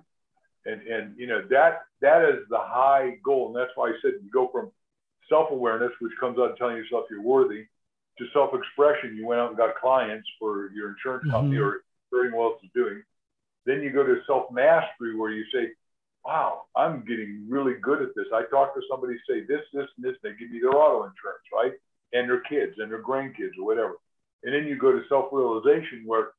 [0.65, 4.13] And and you know that that is the high goal, and that's why I said
[4.23, 4.71] you go from
[5.29, 7.65] self-awareness, which comes out of telling yourself you're worthy,
[8.17, 9.15] to self-expression.
[9.15, 11.31] You went out and got clients for your insurance mm-hmm.
[11.31, 13.01] company or whatever else is doing.
[13.65, 15.71] Then you go to self-mastery, where you say,
[16.25, 20.05] "Wow, I'm getting really good at this." I talk to somebody, say this, this, and
[20.05, 21.73] this, and they give me their auto insurance, right,
[22.13, 23.97] and their kids and their grandkids or whatever.
[24.43, 26.29] And then you go to self-realization, where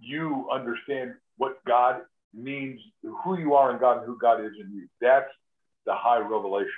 [0.00, 2.02] you understand what God
[2.34, 4.88] means, who you are in God, and who God is in you.
[5.00, 5.30] That's
[5.86, 6.70] the high revelation.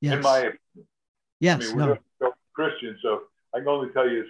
[0.00, 0.14] Yes.
[0.14, 0.88] In my opinion.
[1.40, 1.56] Yes.
[1.56, 2.32] I mean, we're no.
[2.54, 3.22] Christian, so
[3.54, 4.24] I can only tell you,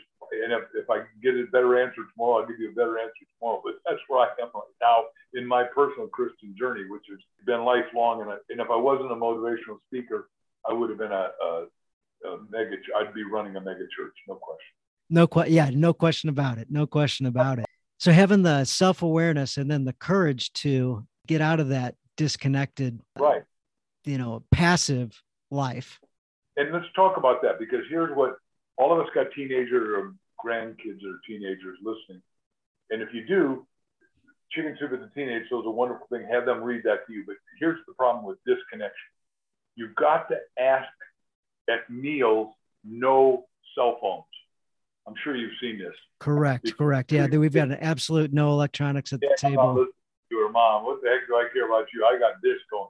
[0.45, 3.12] and if, if I get a better answer tomorrow, I'll give you a better answer
[3.39, 3.61] tomorrow.
[3.64, 5.05] But that's where I am right now
[5.35, 8.23] in my personal Christian journey, which has been lifelong.
[8.23, 10.29] And, I, and if I wasn't a motivational speaker,
[10.69, 11.66] I would have been a, a,
[12.27, 12.77] a mega.
[12.97, 14.75] I'd be running a mega church, no question.
[15.11, 15.55] No question.
[15.55, 16.69] Yeah, no question about it.
[16.71, 17.64] No question about it.
[17.99, 23.01] So having the self awareness and then the courage to get out of that disconnected,
[23.19, 23.43] right?
[24.05, 25.99] You know, passive life.
[26.57, 28.37] And let's talk about that because here's what
[28.79, 30.14] all of us got teenagers or
[30.45, 32.22] grandkids or teenagers listening.
[32.91, 33.66] And if you do,
[34.53, 36.26] Chicken Soup as a Teenage Show is a wonderful thing.
[36.31, 37.24] Have them read that to you.
[37.26, 39.11] But here's the problem with disconnection
[39.74, 40.89] you've got to ask
[41.70, 42.49] at meals
[42.85, 44.24] no cell phones.
[45.07, 45.95] I'm sure you've seen this.
[46.20, 47.12] Correct, because correct.
[47.12, 49.87] Yeah, we've got an absolute no electronics at the table.
[50.31, 52.05] To her mom, what the heck do I care about you?
[52.05, 52.89] I got this going.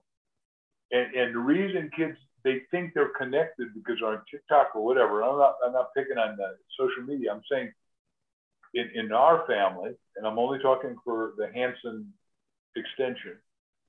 [0.91, 2.16] And and the reason kids
[2.49, 5.22] they think they're connected because they're on TikTok or whatever.
[5.22, 7.28] I'm not I'm not picking on the social media.
[7.30, 7.70] I'm saying
[8.72, 12.09] in, in our family, and I'm only talking for the Hansen
[12.74, 13.36] extension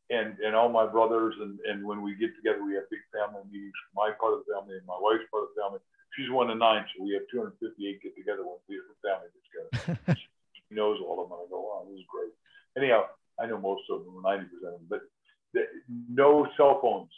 [0.10, 1.36] and, and all my brothers.
[1.40, 3.80] And, and when we get together, we have big family meetings.
[3.96, 5.80] My part of the family and my wife's part of the family.
[6.18, 9.30] She's one of nine, so we have 258 get together when we have a family
[9.32, 10.20] gets together.
[10.20, 11.40] she knows all of them.
[11.40, 12.34] I go, wow, this is great.
[12.76, 13.08] Anyhow,
[13.40, 15.06] I know most of them, 90% of them, but
[15.54, 17.14] the, no cell phones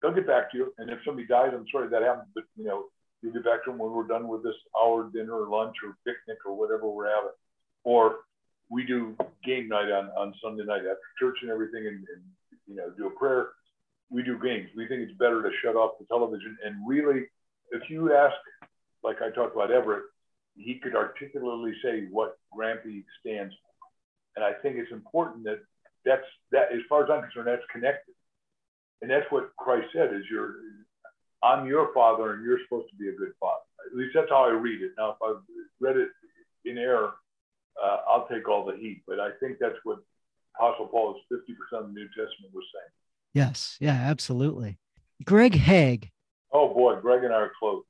[0.00, 0.74] they'll get back to you.
[0.78, 2.84] And if somebody dies, I'm sorry that happened, but you know,
[3.22, 5.96] you'll get back to them when we're done with this hour dinner or lunch or
[6.04, 7.36] picnic or whatever we're having.
[7.84, 8.16] Or
[8.68, 12.22] we do game night on, on Sunday night after church and everything and, and
[12.66, 13.50] you know, do a prayer.
[14.10, 14.68] We do games.
[14.76, 17.26] We think it's better to shut off the television and really,
[17.72, 18.36] if you ask,
[19.02, 20.04] like I talked about Everett,
[20.56, 23.66] he could articulately say what Grampy stands for.
[24.36, 25.60] And I think it's important that
[26.04, 28.14] that's that as far as I'm concerned, that's connected.
[29.02, 30.54] And that's what Christ said is you're,
[31.42, 33.62] I'm your father and you're supposed to be a good father.
[33.90, 34.92] At least that's how I read it.
[34.98, 35.42] Now, if I've
[35.80, 36.08] read it
[36.64, 37.14] in error,
[37.82, 39.02] uh, I'll take all the heat.
[39.06, 39.98] But I think that's what
[40.56, 42.90] Apostle Paul is 50% of the New Testament was saying.
[43.34, 43.76] Yes.
[43.80, 44.78] Yeah, absolutely.
[45.24, 46.10] Greg Hague.
[46.52, 47.82] Oh boy, Greg and I are close.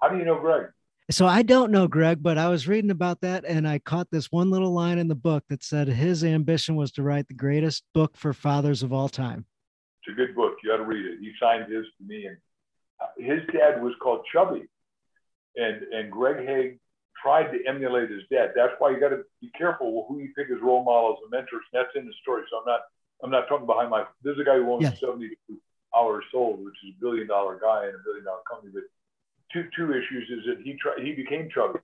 [0.00, 0.66] How do you know Greg?
[1.10, 4.32] So I don't know Greg, but I was reading about that and I caught this
[4.32, 7.84] one little line in the book that said his ambition was to write the greatest
[7.92, 9.44] book for fathers of all time.
[10.02, 10.58] It's a good book.
[10.62, 11.20] You got to read it.
[11.20, 12.36] He signed his to me, and
[13.00, 14.66] uh, his dad was called Chubby,
[15.56, 16.78] and and Greg Hague
[17.22, 18.50] tried to emulate his dad.
[18.56, 21.62] That's why you got to be careful who you pick as role models and mentors.
[21.72, 22.42] And that's in the story.
[22.50, 22.80] So I'm not
[23.22, 24.04] I'm not talking behind my.
[24.22, 24.98] This is a guy who owns yes.
[25.00, 25.36] 72
[25.94, 28.72] hours sold, which is a billion dollar guy in a billion dollar company.
[28.74, 28.84] But
[29.52, 31.78] two two issues is that he tried he became chubby,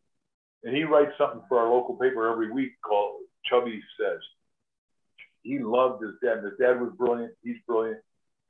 [0.65, 4.21] and he writes something for our local paper every week called Chubby Says.
[5.43, 6.43] He loved his dad.
[6.43, 7.33] His dad was brilliant.
[7.43, 8.01] He's brilliant.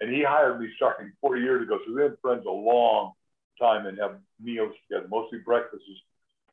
[0.01, 1.79] And he hired me starting 40 years ago.
[1.85, 3.13] So we've been friends a long
[3.61, 5.87] time and have meals together, mostly breakfasts.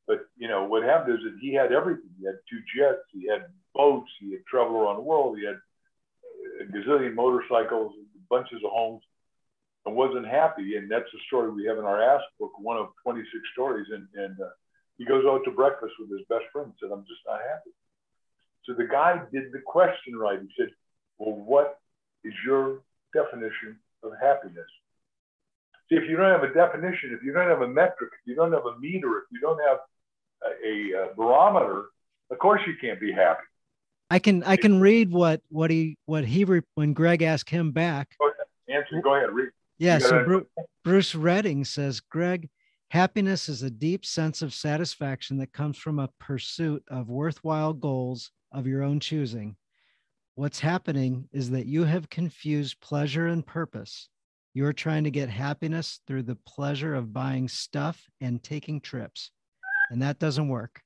[0.08, 2.10] But you know what happened is that he had everything.
[2.20, 5.58] He had two jets, he had boats, he had traveled around the world, he had
[6.62, 7.94] a gazillion motorcycles,
[8.30, 9.02] bunches of homes,
[9.86, 10.78] and wasn't happy.
[10.78, 13.88] And that's the story we have in our Ask book, one of 26 stories.
[13.92, 14.50] And, and uh,
[14.98, 17.72] he goes out to breakfast with his best friend and said, "I'm just not happy."
[18.66, 20.40] So the guy did the question right.
[20.40, 20.70] He said,
[21.18, 21.80] "Well, what
[22.24, 22.82] is your
[23.16, 24.68] definition of happiness.
[25.90, 28.36] See, if you don't have a definition, if you don't have a metric, if you
[28.36, 29.78] don't have a meter, if you don't have
[30.64, 31.86] a, a barometer,
[32.32, 33.44] of course you can't be happy.
[34.10, 36.46] I can I can read what what he what he
[36.76, 38.16] when Greg asked him back.
[38.70, 39.02] answer.
[39.02, 39.50] Go ahead, read.
[39.78, 39.98] Yeah.
[40.00, 40.46] So Bruce,
[40.84, 42.50] Bruce Redding says, Greg,
[42.90, 48.32] happiness is a deep sense of satisfaction that comes from a pursuit of worthwhile goals
[48.52, 49.56] of your own choosing.
[50.38, 54.10] What's happening is that you have confused pleasure and purpose.
[54.54, 59.32] You're trying to get happiness through the pleasure of buying stuff and taking trips,
[59.90, 60.82] and that doesn't work.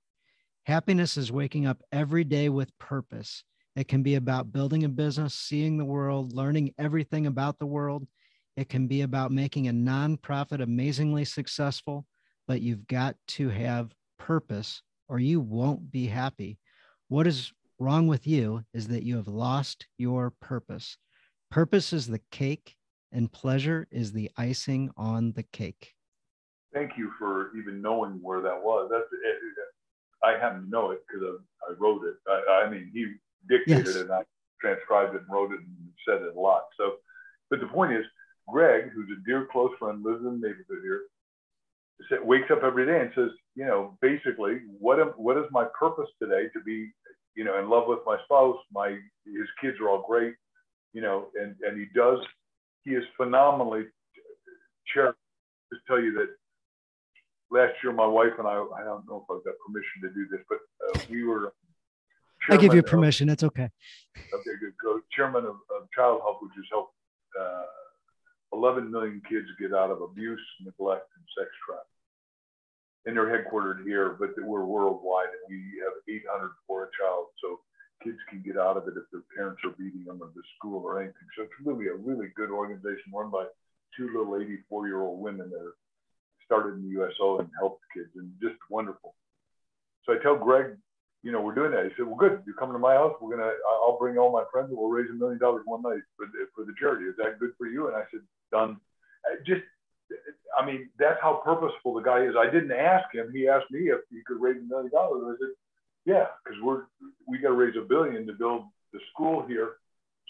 [0.65, 3.43] Happiness is waking up every day with purpose.
[3.75, 8.05] It can be about building a business, seeing the world, learning everything about the world.
[8.55, 12.05] It can be about making a nonprofit amazingly successful,
[12.47, 16.59] but you've got to have purpose or you won't be happy.
[17.07, 20.97] What is wrong with you is that you have lost your purpose.
[21.49, 22.75] Purpose is the cake
[23.11, 25.95] and pleasure is the icing on the cake.
[26.73, 28.89] Thank you for even knowing where that was.
[28.91, 29.38] That's it,
[30.23, 32.15] I happen to know it because I, wrote it.
[32.27, 33.13] I, I, mean, he
[33.47, 33.95] dictated yes.
[33.95, 34.23] it, and I
[34.59, 36.63] transcribed it and wrote it and said it a lot.
[36.77, 36.95] So,
[37.49, 38.05] but the point is,
[38.47, 41.03] Greg, who's a dear close friend, lives in the neighborhood here,
[42.23, 46.09] wakes up every day and says, you know, basically, what am, what is my purpose
[46.21, 46.91] today to be,
[47.36, 48.57] you know, in love with my spouse?
[48.71, 48.89] My
[49.25, 50.34] his kids are all great,
[50.93, 52.19] you know, and and he does
[52.84, 53.84] he is phenomenally
[54.93, 55.17] charitable.
[55.71, 56.30] Just tell you that
[57.51, 60.27] last year, my wife and I, I don't know if I've got permission to do
[60.32, 61.53] this, but uh, we were.
[62.49, 63.30] I give you permission.
[63.30, 63.69] Of, it's okay.
[64.17, 64.73] Okay, good.
[64.84, 66.93] So, chairman of, of Childhelp, which has helped
[67.39, 67.65] uh,
[68.53, 71.98] 11 million kids get out of abuse, neglect, and sex trafficking.
[73.05, 77.27] And they're headquartered here, but we're worldwide, and we have 800 for a child.
[77.41, 77.59] So
[78.03, 80.83] kids can get out of it if their parents are beating them or the school
[80.83, 81.27] or anything.
[81.35, 83.45] So it's really a really good organization run by
[83.95, 85.73] two little 84 year old women that
[86.45, 89.15] started in the USO and helped kids and just wonderful.
[90.05, 90.77] So I tell Greg,
[91.21, 91.83] you know, we're doing that.
[91.85, 92.41] He said, well, good.
[92.45, 93.13] You're coming to my house.
[93.21, 96.01] We're to, I'll bring all my friends and we'll raise a million dollars one night
[96.15, 97.05] for the, for the charity.
[97.05, 97.87] Is that good for you?
[97.87, 98.21] And I said,
[98.51, 98.77] done.
[99.25, 99.61] I just,
[100.57, 102.36] I mean, that's how purposeful the guy is.
[102.38, 103.32] I didn't ask him.
[103.34, 105.24] He asked me if he could raise a million dollars.
[105.26, 105.53] I said,
[106.05, 106.84] yeah, because we're
[107.28, 109.74] we got to raise a billion to build the school here,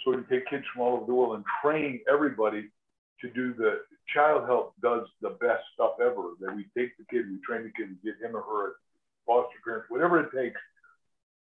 [0.03, 2.69] so we can take kids from all over the world and train everybody
[3.21, 3.81] to do the
[4.15, 6.33] Childhelp does the best stuff ever.
[6.41, 8.73] That we take the kid, we train the kid, we get him or her
[9.25, 10.59] foster parents, whatever it takes,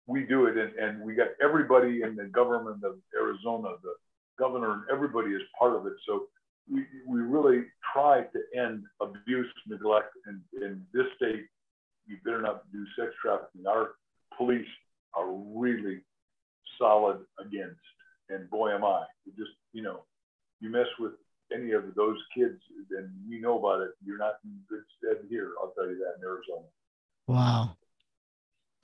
[0.07, 0.57] we do it.
[0.57, 3.95] And, and we got everybody in the government of Arizona, the
[4.39, 5.95] governor, and everybody is part of it.
[6.07, 6.27] So
[6.71, 11.47] we, we really try to end abuse, neglect, and in this state,
[12.07, 13.67] you better not do sex trafficking.
[13.67, 13.93] Our
[14.37, 14.67] police
[15.15, 16.01] are really
[16.79, 17.81] solid against.
[18.29, 19.05] And boy, am I.
[19.25, 20.05] You just, you know,
[20.61, 21.13] you mess with
[21.53, 22.59] any of those kids,
[22.91, 23.91] then we know about it.
[24.05, 25.53] You're not in good stead here.
[25.61, 26.67] I'll tell you that in Arizona.
[27.27, 27.77] Wow.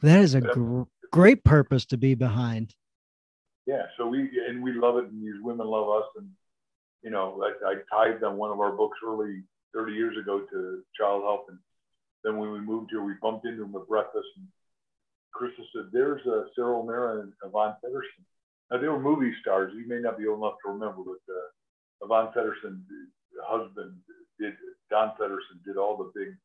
[0.02, 2.74] That is a gr- great purpose to be behind.
[3.66, 3.86] Yeah.
[3.96, 5.04] So we, and we love it.
[5.04, 6.08] And these women love us.
[6.16, 6.28] And,
[7.03, 9.42] you know, I, I tied them one of our books early
[9.74, 11.46] 30 years ago to child help.
[11.48, 11.59] And
[12.24, 14.26] then when we moved here, we bumped into them at breakfast.
[14.36, 14.46] And
[15.34, 18.24] Krista said, "There's uh, Sara O'Meara and Yvonne Fedderson."
[18.70, 19.72] Now they were movie stars.
[19.74, 22.82] You may not be old enough to remember, but uh, Yvonne Fedderson,
[23.42, 23.94] husband,
[24.38, 24.55] did
[24.90, 26.36] Don Fedderson did all the big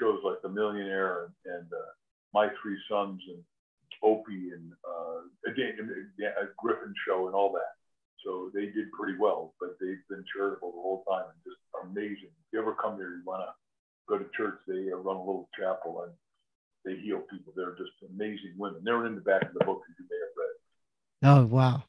[0.00, 1.92] shows like The Millionaire and, and uh,
[2.32, 3.42] My Three Sons and
[4.02, 7.83] Opie and uh, a Griffin Show and all that.
[8.24, 12.32] So they did pretty well, but they've been charitable the whole time and just amazing.
[12.32, 13.52] If you ever come here, you want to
[14.08, 14.58] go to church.
[14.66, 16.12] They uh, run a little chapel and
[16.84, 17.52] they heal people.
[17.54, 18.80] They're just amazing women.
[18.82, 21.50] They're in the back of the book that you may have read.
[21.52, 21.84] Oh wow!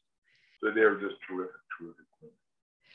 [0.61, 2.35] So they're just terrific, terrific women.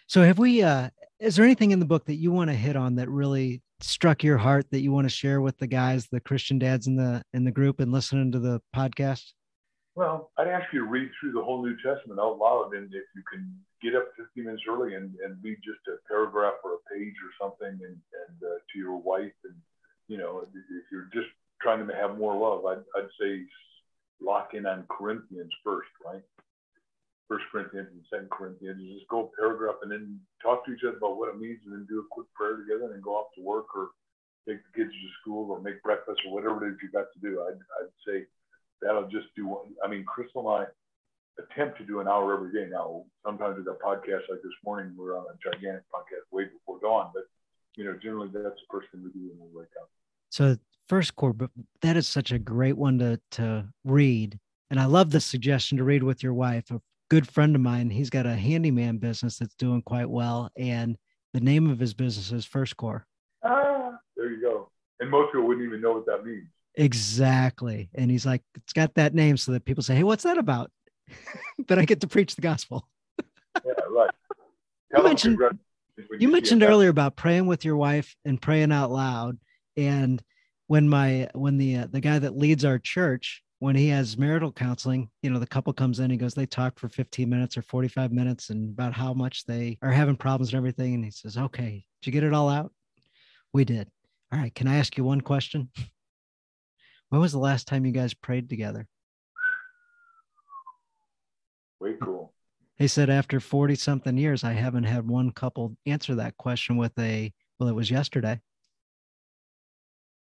[0.07, 0.63] So have we?
[0.63, 3.63] uh Is there anything in the book that you want to hit on that really
[3.81, 6.97] struck your heart that you want to share with the guys, the Christian dads in
[6.97, 9.33] the in the group, and listening to the podcast?
[9.97, 13.05] Well, I'd ask you to read through the whole New Testament out loud, and if
[13.15, 13.51] you can
[13.83, 17.33] get up 15 minutes early and, and read just a paragraph or a page or
[17.41, 19.55] something, and, and uh, to your wife, and
[20.07, 21.29] you know, if you're just
[21.61, 23.43] trying to have more love, I'd, I'd say
[24.21, 26.23] lock in on Corinthians first, right?
[27.29, 28.83] First Corinthians and Second Corinthians.
[28.95, 31.87] Just go paragraph and then talk to each other about what it means, and then
[31.89, 33.91] do a quick prayer together, and then go off to work or
[34.47, 37.21] take the kids to school or make breakfast or whatever it is you got to
[37.21, 37.43] do.
[37.43, 38.27] I'd, I'd say
[38.83, 39.47] that'll just do.
[39.47, 39.75] One.
[39.85, 42.69] I mean, Crystal and I attempt to do an hour every day.
[42.71, 46.79] Now, sometimes with a podcast like this morning, we're on a gigantic podcast way before
[46.81, 47.25] dawn, but
[47.77, 49.89] you know, generally that's the first thing we do when we wake up.
[50.31, 50.57] So
[50.89, 51.51] first core, but
[51.83, 54.39] that is such a great one to to read.
[54.71, 56.71] And I love the suggestion to read with your wife.
[56.71, 60.97] A good friend of mine, he's got a handyman business that's doing quite well, and
[61.33, 63.07] the name of his business is First Core.
[63.43, 64.71] Ah, there you go.
[65.01, 66.49] And most people wouldn't even know what that means.
[66.75, 67.91] Exactly.
[67.95, 70.71] And he's like, it's got that name so that people say, Hey, what's that about?
[71.69, 72.89] then I get to preach the gospel.
[73.65, 74.11] yeah, right.
[74.97, 75.39] you mentioned,
[76.19, 79.39] you mentioned earlier about praying with your wife and praying out loud.
[79.77, 80.23] And
[80.69, 84.51] when my when the uh, the guy that leads our church when he has marital
[84.51, 87.63] counseling, you know, the couple comes in, he goes, they talk for 15 minutes or
[87.63, 90.95] 45 minutes and about how much they are having problems and everything.
[90.95, 92.73] And he says, okay, did you get it all out?
[93.53, 93.89] We did.
[94.33, 94.55] All right.
[94.55, 95.71] Can I ask you one question?
[97.11, 98.87] When was the last time you guys prayed together?
[101.81, 102.33] Way cool.
[102.77, 106.99] He said, after 40 something years, I haven't had one couple answer that question with
[106.99, 108.41] a, well, it was yesterday.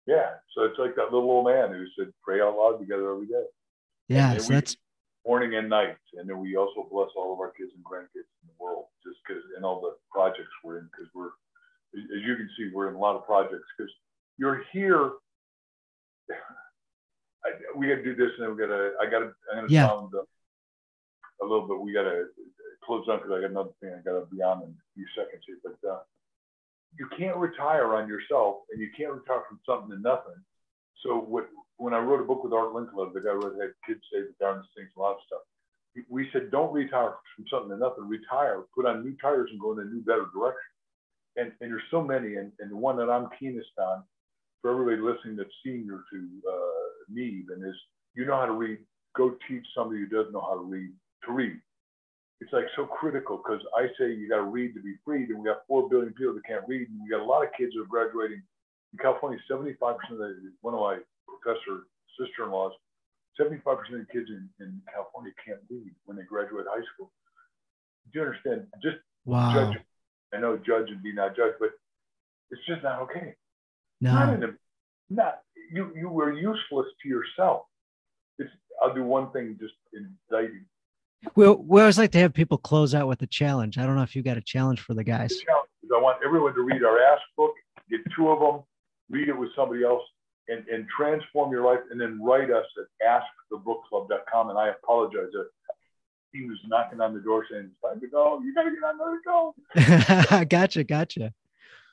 [0.07, 0.31] Yeah.
[0.55, 3.45] So it's like that little old man who said, pray out loud together every day.
[4.07, 4.37] Yeah.
[4.37, 4.75] So that's
[5.25, 5.95] morning and night.
[6.17, 9.17] And then we also bless all of our kids and grandkids in the world just
[9.25, 11.29] because, and all the projects we're in, because we're,
[11.95, 13.91] as you can see, we're in a lot of projects because
[14.37, 15.11] you're here.
[17.45, 19.67] I, we got to do this and then we got to, I got to, I'm
[19.67, 19.87] to yeah.
[19.87, 20.23] sound uh,
[21.41, 22.25] a little bit, we got to
[22.83, 25.05] close on because I got another thing I got to be on in a few
[25.15, 25.57] seconds here.
[25.63, 25.99] But uh,
[26.97, 30.39] you can't retire on yourself and you can't retire from something to nothing.
[31.03, 34.01] So what, when I wrote a book with Art Linkletter, the guy who had kids
[34.11, 35.41] say the darndest things, a lot of stuff.
[36.07, 38.07] We said, don't retire from something to nothing.
[38.07, 40.71] Retire, put on new tires, and go in a new, better direction.
[41.35, 44.03] And, and there's so many, and, and the one that I'm keenest on
[44.62, 46.18] for everybody listening that's senior to
[46.49, 47.76] uh, me, and is
[48.16, 48.80] you know how to read.
[49.16, 50.91] Go teach somebody who doesn't know how to read
[51.26, 51.60] to read
[52.41, 55.39] it's like so critical because I say you got to read to be freed, and
[55.39, 57.74] we got four billion people that can't read, and we got a lot of kids
[57.76, 58.41] who are graduating
[58.93, 59.39] in California.
[59.47, 61.84] Seventy-five percent of the, one of my professor
[62.16, 62.72] sister-in-laws,
[63.36, 67.12] seventy-five percent of the kids in, in California can't read when they graduate high school.
[68.12, 68.68] Do you understand?
[68.82, 69.51] Just wow.
[69.51, 69.84] judge.
[70.34, 71.76] I know judge and be not judge, but
[72.51, 73.36] it's just not okay.
[74.02, 74.14] No.
[74.14, 74.47] Not, in a,
[75.10, 75.39] not
[75.72, 75.91] you.
[75.95, 77.64] You were useless to yourself.
[78.38, 78.50] It's.
[78.82, 80.66] I'll do one thing just indicting
[81.36, 83.78] we, we always like to have people close out with a challenge.
[83.78, 85.30] I don't know if you got a challenge for the guys.
[85.30, 87.52] The I want everyone to read our Ask book,
[87.89, 88.64] get two of them,
[89.10, 90.04] read it with somebody else,
[90.47, 93.22] and, and transform your life, and then write us at
[93.52, 94.50] askthebookclub.com.
[94.50, 95.47] And I apologize if
[96.32, 98.39] he was knocking on the door saying, it's time to go.
[98.41, 100.45] You got to get on the go.
[100.45, 101.34] gotcha, gotcha.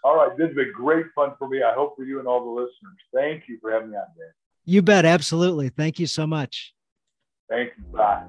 [0.05, 0.37] All right.
[0.37, 1.63] This has been great fun for me.
[1.63, 2.99] I hope for you and all the listeners.
[3.15, 4.29] Thank you for having me on, Dan.
[4.65, 5.05] You bet.
[5.05, 5.69] Absolutely.
[5.69, 6.75] Thank you so much.
[7.49, 7.85] Thank you.
[7.97, 8.25] Bye.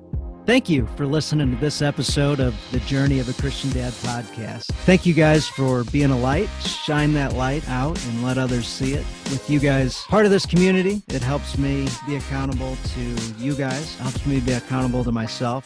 [0.45, 4.67] Thank you for listening to this episode of the Journey of a Christian Dad podcast.
[4.85, 6.47] Thank you guys for being a light.
[6.61, 9.05] Shine that light out and let others see it.
[9.25, 13.01] With you guys part of this community, it helps me be accountable to
[13.37, 15.65] you guys, helps me be accountable to myself